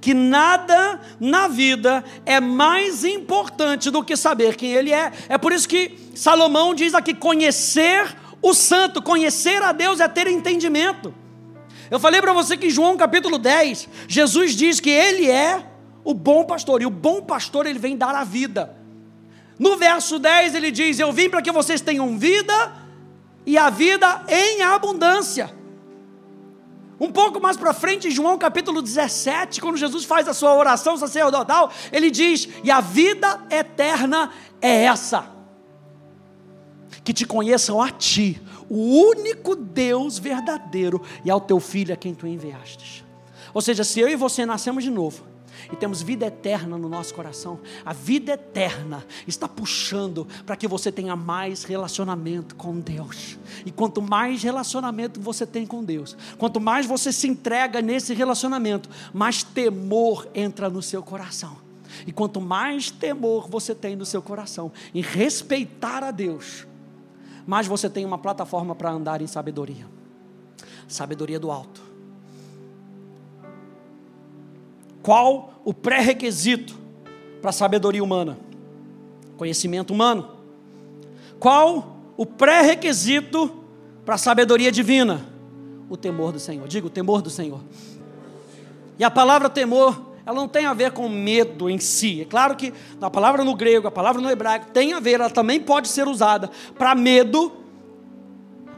que 0.00 0.12
nada 0.12 1.00
na 1.20 1.46
vida 1.46 2.02
é 2.26 2.40
mais 2.40 3.04
importante 3.04 3.90
do 3.90 4.02
que 4.02 4.16
saber 4.16 4.56
quem 4.56 4.72
Ele 4.72 4.92
é. 4.92 5.12
É 5.28 5.38
por 5.38 5.52
isso 5.52 5.68
que 5.68 5.96
Salomão 6.14 6.74
diz 6.74 6.94
aqui: 6.94 7.14
conhecer 7.14 8.16
o 8.42 8.52
santo, 8.52 9.00
conhecer 9.00 9.62
a 9.62 9.70
Deus 9.70 10.00
é 10.00 10.08
ter 10.08 10.26
entendimento. 10.26 11.14
Eu 11.92 12.00
falei 12.00 12.20
para 12.22 12.32
você 12.32 12.56
que 12.56 12.68
em 12.68 12.70
João 12.70 12.96
capítulo 12.96 13.36
10, 13.36 13.86
Jesus 14.08 14.56
diz 14.56 14.80
que 14.80 14.90
Ele 14.90 15.30
é 15.30 15.62
o 16.02 16.14
bom 16.14 16.42
pastor, 16.44 16.80
e 16.80 16.86
o 16.86 16.90
bom 16.90 17.20
pastor 17.20 17.66
ele 17.66 17.78
vem 17.78 17.96
dar 17.96 18.14
a 18.14 18.24
vida. 18.24 18.74
No 19.58 19.76
verso 19.76 20.18
10 20.18 20.54
ele 20.54 20.70
diz: 20.70 20.98
Eu 20.98 21.12
vim 21.12 21.28
para 21.28 21.42
que 21.42 21.52
vocês 21.52 21.82
tenham 21.82 22.18
vida 22.18 22.72
e 23.44 23.56
a 23.58 23.70
vida 23.70 24.24
em 24.26 24.62
abundância. 24.62 25.54
Um 26.98 27.12
pouco 27.12 27.40
mais 27.40 27.58
para 27.58 27.74
frente, 27.74 28.08
em 28.08 28.10
João 28.10 28.38
capítulo 28.38 28.80
17, 28.80 29.60
quando 29.60 29.76
Jesus 29.76 30.04
faz 30.04 30.26
a 30.26 30.32
sua 30.32 30.54
oração 30.54 30.96
sacerdotal, 30.96 31.70
ele 31.92 32.10
diz: 32.10 32.48
E 32.64 32.70
a 32.70 32.80
vida 32.80 33.38
eterna 33.50 34.30
é 34.62 34.84
essa, 34.84 35.26
que 37.04 37.12
te 37.12 37.26
conheçam 37.26 37.80
a 37.80 37.90
ti, 37.90 38.40
o 38.68 38.76
único 38.76 39.56
Deus 39.56 40.18
verdadeiro, 40.18 41.02
e 41.24 41.30
ao 41.30 41.40
teu 41.40 41.58
filho 41.60 41.92
a 41.92 41.96
quem 41.96 42.14
tu 42.14 42.26
enviastes. 42.26 43.04
Ou 43.52 43.60
seja, 43.60 43.84
se 43.84 44.00
eu 44.00 44.08
e 44.08 44.16
você 44.16 44.46
nascemos 44.46 44.84
de 44.84 44.90
novo, 44.90 45.32
e 45.70 45.76
temos 45.76 46.02
vida 46.02 46.26
eterna 46.26 46.76
no 46.76 46.88
nosso 46.88 47.14
coração, 47.14 47.60
a 47.84 47.92
vida 47.92 48.32
eterna 48.32 49.04
está 49.26 49.48
puxando 49.48 50.26
para 50.44 50.56
que 50.56 50.66
você 50.66 50.90
tenha 50.90 51.14
mais 51.14 51.64
relacionamento 51.64 52.54
com 52.54 52.78
Deus. 52.78 53.38
E 53.64 53.70
quanto 53.70 54.02
mais 54.02 54.42
relacionamento 54.42 55.20
você 55.20 55.46
tem 55.46 55.66
com 55.66 55.84
Deus, 55.84 56.16
quanto 56.38 56.60
mais 56.60 56.86
você 56.86 57.12
se 57.12 57.28
entrega 57.28 57.80
nesse 57.80 58.14
relacionamento, 58.14 58.88
mais 59.12 59.42
temor 59.42 60.28
entra 60.34 60.68
no 60.68 60.82
seu 60.82 61.02
coração. 61.02 61.56
E 62.06 62.12
quanto 62.12 62.40
mais 62.40 62.90
temor 62.90 63.48
você 63.48 63.74
tem 63.74 63.94
no 63.94 64.06
seu 64.06 64.22
coração 64.22 64.72
em 64.94 65.02
respeitar 65.02 66.02
a 66.02 66.10
Deus, 66.10 66.66
mais 67.46 67.66
você 67.66 67.88
tem 67.88 68.04
uma 68.04 68.18
plataforma 68.18 68.74
para 68.74 68.90
andar 68.90 69.20
em 69.20 69.26
sabedoria 69.26 69.86
sabedoria 70.88 71.40
do 71.40 71.50
alto 71.50 71.92
Qual 75.02 75.54
o 75.64 75.74
pré-requisito 75.74 76.74
para 77.40 77.50
a 77.50 77.52
sabedoria 77.52 78.02
humana? 78.02 78.38
Conhecimento 79.36 79.92
humano. 79.92 80.28
Qual 81.40 81.96
o 82.16 82.24
pré-requisito 82.24 83.50
para 84.04 84.14
a 84.14 84.18
sabedoria 84.18 84.70
divina? 84.70 85.26
O 85.90 85.96
temor 85.96 86.32
do 86.32 86.38
Senhor. 86.38 86.68
Diga 86.68 86.86
o 86.86 86.90
temor 86.90 87.20
do 87.20 87.30
Senhor. 87.30 87.60
E 88.98 89.02
a 89.02 89.10
palavra 89.10 89.50
temor, 89.50 90.11
ela 90.24 90.36
não 90.36 90.48
tem 90.48 90.66
a 90.66 90.74
ver 90.74 90.92
com 90.92 91.08
medo 91.08 91.68
em 91.68 91.78
si. 91.78 92.22
É 92.22 92.24
claro 92.24 92.56
que 92.56 92.72
a 93.00 93.10
palavra 93.10 93.44
no 93.44 93.54
grego, 93.54 93.88
a 93.88 93.90
palavra 93.90 94.20
no 94.20 94.30
hebraico 94.30 94.70
tem 94.72 94.92
a 94.92 95.00
ver, 95.00 95.20
ela 95.20 95.30
também 95.30 95.60
pode 95.60 95.88
ser 95.88 96.06
usada 96.06 96.50
para 96.78 96.94
medo, 96.94 97.52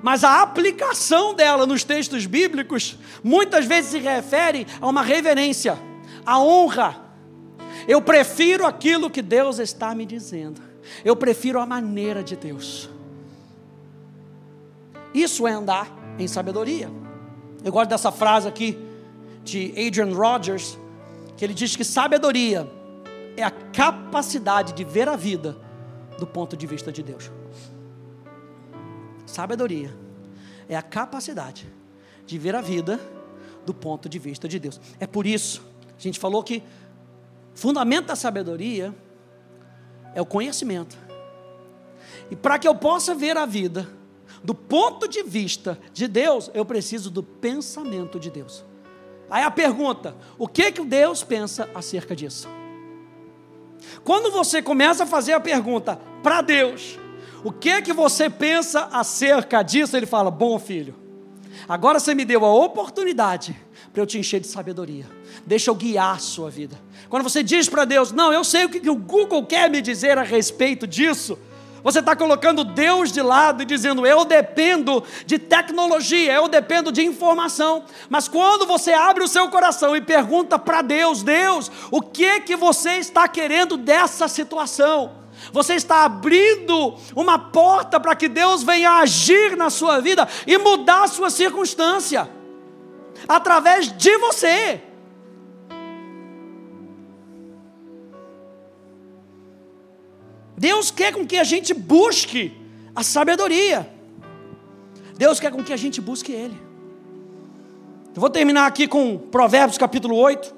mas 0.03 0.25
a 0.25 0.43
aplicação 0.43 1.35
dela 1.35 1.67
nos 1.67 1.85
textos 1.85 2.27
bíblicos 2.27 2.99
muitas 3.23 3.65
vezes 3.65 3.91
se 3.91 3.99
refere 3.99 4.67
a 4.81 4.87
uma 4.87 5.03
reverência 5.03 5.79
a 6.25 6.39
honra. 6.39 6.97
Eu 7.87 8.01
prefiro 8.01 8.67
aquilo 8.67 9.11
que 9.11 9.21
Deus 9.21 9.59
está 9.59 9.95
me 9.95 10.07
dizendo. 10.07 10.61
Eu 11.05 11.15
prefiro 11.15 11.61
a 11.61 11.67
maneira 11.67 12.23
de 12.23 12.37
Deus. 12.37 12.89
Isso 15.13 15.47
é 15.47 15.53
andar 15.53 15.89
em 16.19 16.27
sabedoria. 16.27 16.91
Eu 17.63 17.73
gosto 17.73 17.91
dessa 17.91 18.11
frase 18.11 18.49
aqui 18.49 18.79
de 19.43 19.73
Adrian 19.73 20.15
Rogers, 20.15 20.79
que 21.45 21.47
ele 21.47 21.53
diz 21.55 21.77
que 21.77 21.85
sabedoria 21.85 22.67
é 23.37 23.43
a 23.43 23.51
capacidade 23.51 24.73
de 24.73 24.83
ver 24.83 25.11
a 25.11 25.17
vida 25.17 25.55
do 26.19 26.27
ponto 26.27 26.57
de 26.57 26.67
vista 26.67 26.91
de 26.91 27.03
Deus. 27.03 27.31
Sabedoria 29.27 29.95
é 30.67 30.75
a 30.75 30.81
capacidade 30.81 31.71
de 32.25 32.39
ver 32.39 32.55
a 32.55 32.63
vida 32.63 32.99
do 33.67 33.75
ponto 33.75 34.09
de 34.09 34.19
vista 34.19 34.49
de 34.49 34.59
Deus. 34.59 34.81
É 34.99 35.07
por 35.07 35.27
isso, 35.27 35.63
a 35.99 36.01
gente 36.01 36.19
falou 36.19 36.43
que 36.43 36.63
fundamento 37.55 38.07
da 38.07 38.17
sabedoria 38.17 38.95
é 40.15 40.23
o 40.23 40.27
conhecimento. 40.27 40.97
E 42.31 42.37
para 42.37 42.59
que 42.59 42.67
eu 42.67 42.75
possa 42.75 43.15
ver 43.15 43.37
a 43.37 43.45
vida 43.45 43.87
do 44.43 44.55
ponto 44.55 45.07
de 45.07 45.23
vista 45.23 45.79
de 45.93 46.09
Deus, 46.09 46.51
eu 46.55 46.65
preciso 46.65 47.11
do 47.11 47.23
pensamento 47.23 48.19
de 48.19 48.31
Deus. 48.31 48.65
Aí 49.35 49.43
a 49.43 49.51
pergunta: 49.51 50.15
o 50.39 50.47
que 50.47 50.71
que 50.71 50.85
Deus 50.85 51.25
pensa 51.25 51.69
acerca 51.75 52.15
disso? 52.15 52.49
Quando 54.05 54.31
você 54.31 54.63
começa 54.63 55.03
a 55.03 55.07
fazer 55.09 55.33
a 55.33 55.41
pergunta 55.41 55.99
para 56.23 56.41
Deus, 56.41 56.97
o 57.43 57.51
que 57.51 57.83
que 57.83 57.93
você 57.93 58.31
pensa 58.31 58.89
acerca 58.93 59.61
disso? 59.61 59.97
Ele 59.97 60.07
fala: 60.07 60.31
"Bom, 60.31 60.57
filho, 60.57 60.95
agora 61.69 61.99
você 61.99 62.15
me 62.15 62.25
deu 62.25 62.45
a 62.45 62.55
oportunidade 62.55 63.57
para 63.93 64.01
eu 64.01 64.07
te 64.07 64.19
encher 64.19 64.39
de 64.39 64.47
sabedoria. 64.47 65.07
Deixa 65.45 65.69
eu 65.69 65.75
guiar 65.75 66.15
a 66.15 66.19
sua 66.19 66.49
vida. 66.49 66.81
Quando 67.09 67.25
você 67.25 67.43
diz 67.43 67.69
para 67.69 67.85
Deus: 67.85 68.13
"Não, 68.13 68.33
eu 68.33 68.45
sei 68.45 68.67
o 68.67 68.69
que 68.69 68.89
o 68.89 68.95
Google 68.95 69.45
quer 69.45 69.69
me 69.69 69.83
dizer 69.83 70.17
a 70.17 70.23
respeito 70.23 70.87
disso", 70.87 71.37
você 71.85 71.99
está 71.99 72.17
colocando 72.17 72.65
Deus 72.65 73.13
de 73.13 73.21
lado 73.21 73.63
e 73.63 73.67
dizendo: 73.67 74.07
eu 74.07 74.25
dependo 74.25 75.05
de 75.27 75.39
tecnologia, 75.39 76.33
eu 76.33 76.49
dependo 76.49 76.91
de 76.91 77.05
informação. 77.05 77.85
Mas 78.09 78.27
quando 78.27 78.67
você 78.67 78.95
abre 78.95 79.23
o 79.23 79.29
seu 79.29 79.51
coração 79.51 79.95
e 79.95 80.01
pergunta 80.01 80.59
para 80.59 80.81
Deus: 80.81 81.23
Deus, 81.23 81.71
o 81.91 82.01
que 82.01 82.41
que 82.41 82.57
você 82.57 82.93
está 82.93 83.29
querendo 83.29 83.77
dessa 83.77 84.27
situação? 84.29 85.23
Você 85.53 85.75
está 85.75 86.07
abrindo 86.07 86.95
uma 87.15 87.39
porta 87.39 88.01
para 88.01 88.17
que 88.17 88.29
Deus 88.29 88.63
venha 88.63 88.93
agir 88.93 89.55
na 89.55 89.69
sua 89.69 90.01
vida 90.01 90.27
e 90.47 90.57
mudar 90.57 91.05
a 91.05 91.09
sua 91.09 91.29
circunstância 91.29 92.31
através 93.29 93.93
de 93.93 94.17
você. 94.17 94.81
Deus 100.65 100.91
quer 100.91 101.13
com 101.13 101.27
que 101.27 101.37
a 101.37 101.45
gente 101.45 101.75
busque 101.75 102.51
a 102.97 103.03
sabedoria. 103.03 103.87
Deus 105.15 105.39
quer 105.39 105.53
com 105.53 105.63
que 105.63 105.75
a 105.75 105.77
gente 105.77 106.01
busque 106.01 106.33
Ele. 106.33 106.59
Eu 108.15 108.21
vou 108.23 108.31
terminar 108.31 108.67
aqui 108.67 108.89
com 108.89 109.19
Provérbios 109.19 109.77
capítulo 109.77 110.17
8, 110.17 110.55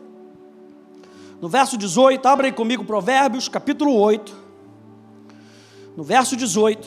no 1.40 1.49
verso 1.49 1.77
18. 1.77 2.25
Abra 2.25 2.47
aí 2.47 2.53
comigo 2.53 2.85
Provérbios 2.85 3.49
capítulo 3.49 3.99
8, 3.99 4.33
no 5.97 6.05
verso 6.05 6.37
18. 6.37 6.87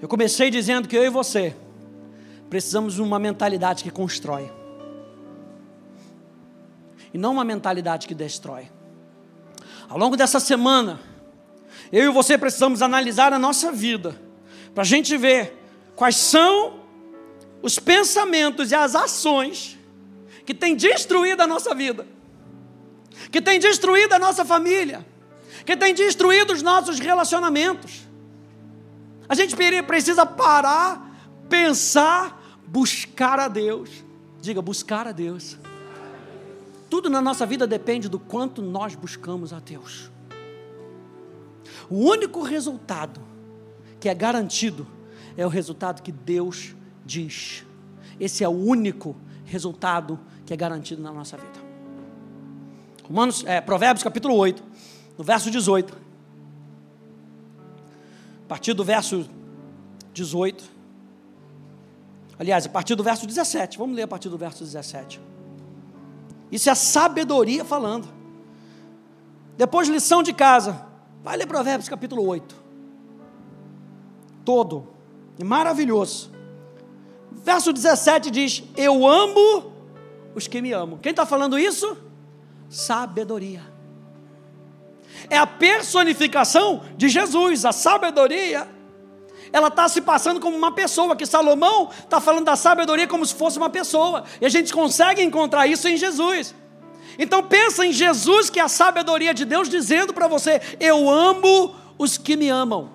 Eu 0.00 0.08
comecei 0.08 0.48
dizendo 0.48 0.88
que 0.88 0.96
eu 0.96 1.04
e 1.04 1.10
você 1.10 1.54
precisamos 2.50 2.94
de 2.94 3.02
uma 3.02 3.20
mentalidade 3.20 3.84
que 3.84 3.90
constrói. 3.90 4.50
E 7.14 7.16
não 7.16 7.30
uma 7.32 7.44
mentalidade 7.44 8.08
que 8.08 8.14
destrói. 8.14 8.68
Ao 9.88 9.96
longo 9.96 10.16
dessa 10.16 10.40
semana, 10.40 11.00
eu 11.92 12.10
e 12.10 12.12
você 12.12 12.36
precisamos 12.36 12.82
analisar 12.82 13.32
a 13.32 13.38
nossa 13.38 13.70
vida, 13.70 14.20
para 14.74 14.82
a 14.82 14.86
gente 14.86 15.16
ver 15.16 15.56
quais 15.94 16.16
são 16.16 16.80
os 17.62 17.78
pensamentos 17.78 18.72
e 18.72 18.74
as 18.74 18.96
ações 18.96 19.78
que 20.44 20.54
têm 20.54 20.74
destruído 20.74 21.40
a 21.42 21.46
nossa 21.46 21.72
vida, 21.72 22.06
que 23.30 23.40
têm 23.40 23.60
destruído 23.60 24.12
a 24.12 24.18
nossa 24.18 24.44
família, 24.44 25.06
que 25.64 25.76
têm 25.76 25.94
destruído 25.94 26.52
os 26.52 26.62
nossos 26.62 26.98
relacionamentos. 26.98 28.08
A 29.28 29.34
gente 29.36 29.54
precisa 29.84 30.26
parar, 30.26 31.14
pensar 31.48 32.39
buscar 32.70 33.38
a 33.40 33.48
Deus. 33.48 33.90
Diga, 34.40 34.62
buscar 34.62 35.06
a 35.06 35.12
Deus. 35.12 35.58
Tudo 36.88 37.10
na 37.10 37.20
nossa 37.20 37.44
vida 37.44 37.66
depende 37.66 38.08
do 38.08 38.18
quanto 38.18 38.62
nós 38.62 38.94
buscamos 38.94 39.52
a 39.52 39.60
Deus. 39.60 40.10
O 41.90 41.96
único 41.96 42.42
resultado 42.42 43.20
que 43.98 44.08
é 44.08 44.14
garantido 44.14 44.86
é 45.36 45.44
o 45.44 45.48
resultado 45.48 46.02
que 46.02 46.12
Deus 46.12 46.74
diz. 47.04 47.64
Esse 48.18 48.44
é 48.44 48.48
o 48.48 48.52
único 48.52 49.16
resultado 49.44 50.18
que 50.46 50.54
é 50.54 50.56
garantido 50.56 51.02
na 51.02 51.12
nossa 51.12 51.36
vida. 51.36 51.60
Romanos, 53.04 53.44
é, 53.44 53.60
Provérbios 53.60 54.04
capítulo 54.04 54.36
8, 54.36 54.62
no 55.18 55.24
verso 55.24 55.50
18. 55.50 55.92
A 58.44 58.48
partir 58.48 58.72
do 58.72 58.84
verso 58.84 59.28
18. 60.12 60.79
Aliás, 62.40 62.64
a 62.64 62.70
partir 62.70 62.94
do 62.94 63.02
verso 63.02 63.26
17. 63.26 63.76
Vamos 63.76 63.94
ler 63.94 64.04
a 64.04 64.08
partir 64.08 64.30
do 64.30 64.38
verso 64.38 64.64
17. 64.64 65.20
Isso 66.50 66.70
é 66.70 66.72
a 66.72 66.74
sabedoria 66.74 67.66
falando. 67.66 68.08
Depois, 69.58 69.88
lição 69.88 70.22
de 70.22 70.32
casa. 70.32 70.86
Vai 71.22 71.36
ler 71.36 71.46
Provérbios 71.46 71.86
capítulo 71.86 72.26
8. 72.26 72.56
Todo. 74.42 74.88
E 75.38 75.44
maravilhoso. 75.44 76.30
Verso 77.30 77.74
17 77.74 78.30
diz: 78.30 78.62
Eu 78.74 79.06
amo 79.06 79.74
os 80.34 80.48
que 80.48 80.62
me 80.62 80.72
amam. 80.72 80.98
Quem 80.98 81.10
está 81.10 81.26
falando 81.26 81.58
isso? 81.58 81.94
Sabedoria. 82.70 83.60
É 85.28 85.36
a 85.36 85.46
personificação 85.46 86.84
de 86.96 87.10
Jesus. 87.10 87.66
A 87.66 87.72
sabedoria 87.72 88.66
ela 89.52 89.68
está 89.68 89.88
se 89.88 90.00
passando 90.00 90.40
como 90.40 90.56
uma 90.56 90.72
pessoa, 90.72 91.16
que 91.16 91.26
Salomão 91.26 91.90
está 91.90 92.20
falando 92.20 92.44
da 92.44 92.56
sabedoria 92.56 93.06
como 93.06 93.24
se 93.26 93.34
fosse 93.34 93.58
uma 93.58 93.70
pessoa, 93.70 94.24
e 94.40 94.46
a 94.46 94.48
gente 94.48 94.72
consegue 94.72 95.22
encontrar 95.22 95.66
isso 95.66 95.88
em 95.88 95.96
Jesus. 95.96 96.54
Então 97.18 97.42
pensa 97.42 97.84
em 97.84 97.92
Jesus, 97.92 98.48
que 98.48 98.60
é 98.60 98.62
a 98.62 98.68
sabedoria 98.68 99.34
de 99.34 99.44
Deus, 99.44 99.68
dizendo 99.68 100.14
para 100.14 100.28
você: 100.28 100.60
Eu 100.78 101.10
amo 101.10 101.74
os 101.98 102.16
que 102.16 102.36
me 102.36 102.48
amam, 102.48 102.90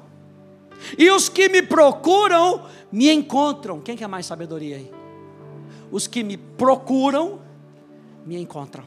e 0.97 1.11
os 1.11 1.27
que 1.27 1.49
me 1.49 1.61
procuram 1.61 2.63
me 2.91 3.11
encontram. 3.11 3.81
Quem 3.81 3.97
quer 3.97 4.07
mais 4.07 4.25
sabedoria 4.25 4.77
aí? 4.77 4.91
Os 5.91 6.07
que 6.07 6.23
me 6.23 6.37
procuram 6.37 7.39
me 8.25 8.37
encontram. 8.37 8.83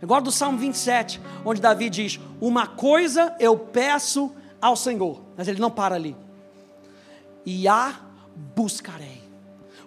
Agora 0.00 0.22
do 0.22 0.30
Salmo 0.30 0.58
27, 0.58 1.20
onde 1.44 1.60
Davi 1.60 1.90
diz: 1.90 2.20
Uma 2.40 2.68
coisa 2.68 3.34
eu 3.40 3.58
peço 3.58 4.30
ao 4.60 4.76
Senhor, 4.76 5.20
mas 5.36 5.48
ele 5.48 5.60
não 5.60 5.70
para 5.70 5.96
ali 5.96 6.16
e 7.44 7.66
a 7.66 7.94
buscarei. 8.54 9.22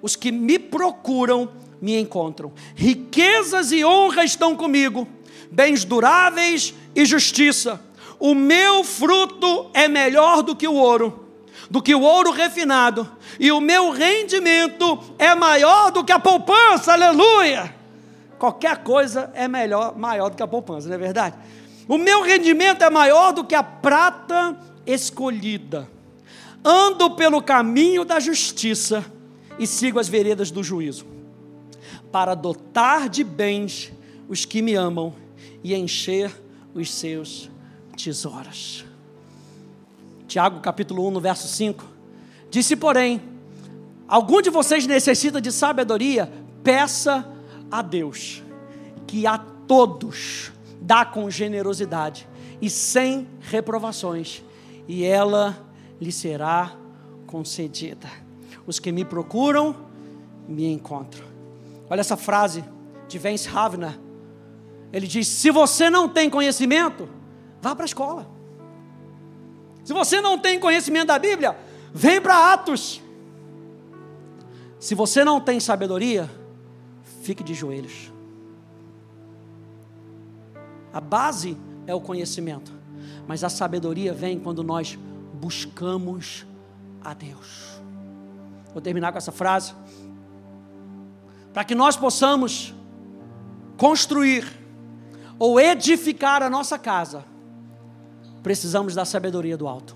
Os 0.02 0.16
que 0.16 0.32
me 0.32 0.58
procuram 0.58 1.50
me 1.82 2.00
encontram. 2.00 2.52
Riquezas 2.76 3.72
e 3.72 3.84
honra 3.84 4.24
estão 4.24 4.56
comigo, 4.56 5.08
bens 5.52 5.84
duráveis 5.84 6.74
e 6.96 7.06
justiça. 7.06 7.82
O 8.20 8.36
meu 8.36 8.84
fruto 8.84 9.72
é 9.74 9.88
melhor 9.88 10.44
do 10.44 10.56
que 10.56 10.68
o 10.68 10.76
ouro, 10.76 11.28
do 11.70 11.82
que 11.82 11.96
o 11.96 12.02
ouro 12.02 12.32
refinado, 12.32 13.10
e 13.40 13.52
o 13.52 13.60
meu 13.60 13.90
rendimento 13.90 15.00
é 15.18 15.34
maior 15.34 15.92
do 15.92 16.04
que 16.04 16.12
a 16.12 16.20
poupança. 16.20 16.94
Aleluia! 16.94 17.76
Qualquer 18.38 18.78
coisa 18.78 19.32
é 19.34 19.48
melhor, 19.48 19.98
maior 19.98 20.30
do 20.30 20.36
que 20.36 20.44
a 20.44 20.48
poupança, 20.48 20.88
não 20.88 20.96
é 20.96 21.00
verdade? 21.00 21.36
O 21.88 21.98
meu 21.98 22.22
rendimento 22.22 22.84
é 22.84 22.90
maior 22.90 23.32
do 23.34 23.44
que 23.44 23.56
a 23.56 23.64
prata 23.64 24.58
escolhida 24.86 25.88
ando 26.64 27.12
pelo 27.12 27.42
caminho 27.42 28.06
da 28.06 28.20
justiça 28.20 29.06
e 29.58 29.66
sigo 29.68 30.00
as 30.00 30.08
veredas 30.08 30.52
do 30.52 30.64
juízo, 30.64 31.06
para 32.12 32.36
dotar 32.36 33.10
de 33.10 33.24
bens 33.24 33.92
os 34.28 34.46
que 34.46 34.62
me 34.62 34.76
amam 34.76 35.14
e 35.64 35.76
encher 35.76 36.32
os 36.74 36.92
seus 36.92 37.50
tesouros. 37.98 38.86
Tiago 40.28 40.60
capítulo 40.62 41.08
1, 41.08 41.12
no 41.12 41.20
verso 41.20 41.48
5, 41.48 41.84
disse, 42.50 42.76
porém, 42.76 43.22
algum 44.08 44.42
de 44.42 44.50
vocês 44.50 44.88
necessita 44.88 45.42
de 45.42 45.52
sabedoria, 45.52 46.32
peça 46.64 47.28
a 47.70 47.82
Deus, 47.82 48.42
que 49.06 49.28
a 49.28 49.38
todos 49.38 50.52
dá 50.82 51.06
com 51.06 51.30
generosidade 51.30 52.28
e 52.62 52.70
sem 52.70 53.28
reprovações, 53.42 54.42
e 54.88 55.04
ela 55.04 55.71
lhe 56.02 56.12
será 56.12 56.76
concedida. 57.28 58.10
Os 58.66 58.80
que 58.80 58.92
me 58.92 59.06
procuram, 59.06 59.76
me 60.48 60.66
encontram. 60.66 61.26
Olha 61.88 62.02
essa 62.02 62.18
frase 62.18 62.64
de 63.08 63.20
Vance 63.20 63.48
Havner. 63.48 63.98
Ele 64.92 65.06
diz: 65.06 65.28
se 65.28 65.52
você 65.52 65.90
não 65.90 66.10
tem 66.10 66.30
conhecimento, 66.30 67.08
vá 67.62 67.76
para 67.76 67.86
a 67.86 67.86
escola. 67.86 68.28
Se 69.84 69.94
você 69.94 70.20
não 70.20 70.38
tem 70.38 70.60
conhecimento 70.60 71.08
da 71.08 71.20
Bíblia, 71.20 71.58
vem 71.94 72.20
para 72.20 72.52
Atos. 72.52 73.02
Se 74.80 74.96
você 74.96 75.24
não 75.24 75.40
tem 75.40 75.60
sabedoria, 75.60 76.30
fique 77.22 77.44
de 77.44 77.54
joelhos. 77.54 78.12
A 80.92 81.00
base 81.00 81.56
é 81.86 81.94
o 81.94 82.02
conhecimento, 82.02 82.72
mas 83.28 83.44
a 83.44 83.50
sabedoria 83.50 84.14
vem 84.14 84.40
quando 84.40 84.64
nós 84.64 84.98
buscamos 85.42 86.46
a 87.04 87.16
Deus. 87.16 87.82
Vou 88.72 88.82
terminar 88.82 89.12
com 89.12 89.18
essa 89.18 89.32
frase. 89.32 89.74
Para 91.52 91.64
que 91.64 91.74
nós 91.74 91.98
possamos 91.98 92.74
construir 93.76 94.46
ou 95.40 95.60
edificar 95.60 96.44
a 96.44 96.50
nossa 96.50 96.78
casa, 96.78 97.26
precisamos 98.44 98.94
da 98.94 99.04
sabedoria 99.04 99.58
do 99.58 99.68
alto. 99.68 99.96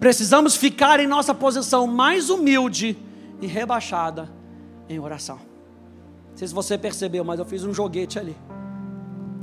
Precisamos 0.00 0.56
ficar 0.56 0.98
em 0.98 1.06
nossa 1.06 1.32
posição 1.32 1.86
mais 1.86 2.28
humilde 2.28 2.98
e 3.40 3.46
rebaixada 3.46 4.28
em 4.88 4.98
oração. 4.98 5.38
Não 6.30 6.36
sei 6.36 6.48
se 6.48 6.52
você 6.52 6.76
percebeu, 6.76 7.24
mas 7.24 7.38
eu 7.38 7.44
fiz 7.44 7.62
um 7.62 7.72
joguete 7.72 8.18
ali. 8.18 8.36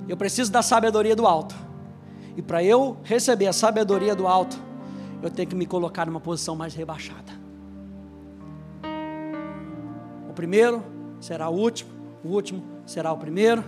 Eu 0.09 0.17
preciso 0.17 0.51
da 0.51 0.61
sabedoria 0.61 1.15
do 1.15 1.25
alto. 1.25 1.55
E 2.35 2.41
para 2.41 2.63
eu 2.63 2.97
receber 3.03 3.47
a 3.47 3.53
sabedoria 3.53 4.15
do 4.15 4.27
alto, 4.27 4.57
eu 5.21 5.29
tenho 5.29 5.47
que 5.47 5.55
me 5.55 5.65
colocar 5.65 6.05
numa 6.05 6.19
posição 6.19 6.55
mais 6.55 6.73
rebaixada. 6.73 7.31
O 10.29 10.33
primeiro 10.33 10.83
será 11.21 11.49
o 11.49 11.53
último, 11.53 11.91
o 12.23 12.29
último 12.29 12.63
será 12.85 13.11
o 13.11 13.17
primeiro, 13.17 13.63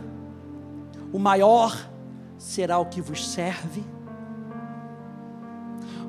o 1.13 1.19
maior 1.19 1.89
será 2.37 2.77
o 2.79 2.85
que 2.87 3.01
vos 3.01 3.27
serve. 3.29 3.83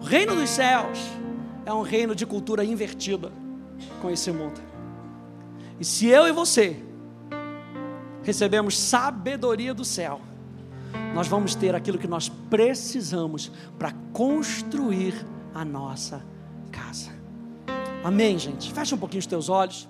O 0.01 0.05
reino 0.05 0.35
dos 0.35 0.51
céus 0.51 0.99
é 1.65 1.73
um 1.73 1.83
reino 1.83 2.15
de 2.15 2.25
cultura 2.25 2.65
invertida 2.65 3.31
com 4.01 4.11
esse 4.11 4.33
mundo. 4.33 4.61
E 5.79 5.85
se 5.85 6.07
eu 6.07 6.27
e 6.27 6.33
você 6.33 6.83
recebemos 8.23 8.79
sabedoria 8.79 9.75
do 9.75 9.85
céu, 9.85 10.21
nós 11.15 11.29
vamos 11.29 11.55
ter 11.55 11.75
aquilo 11.75 11.99
que 11.99 12.07
nós 12.07 12.29
precisamos 12.29 13.51
para 13.79 13.93
construir 14.13 15.15
a 15.55 15.65
nossa 15.65 16.25
casa. 16.71 17.11
Amém, 18.05 18.39
gente? 18.39 18.73
Fecha 18.73 18.95
um 18.95 18.99
pouquinho 18.99 19.21
os 19.21 19.27
teus 19.27 19.49
olhos. 19.49 19.89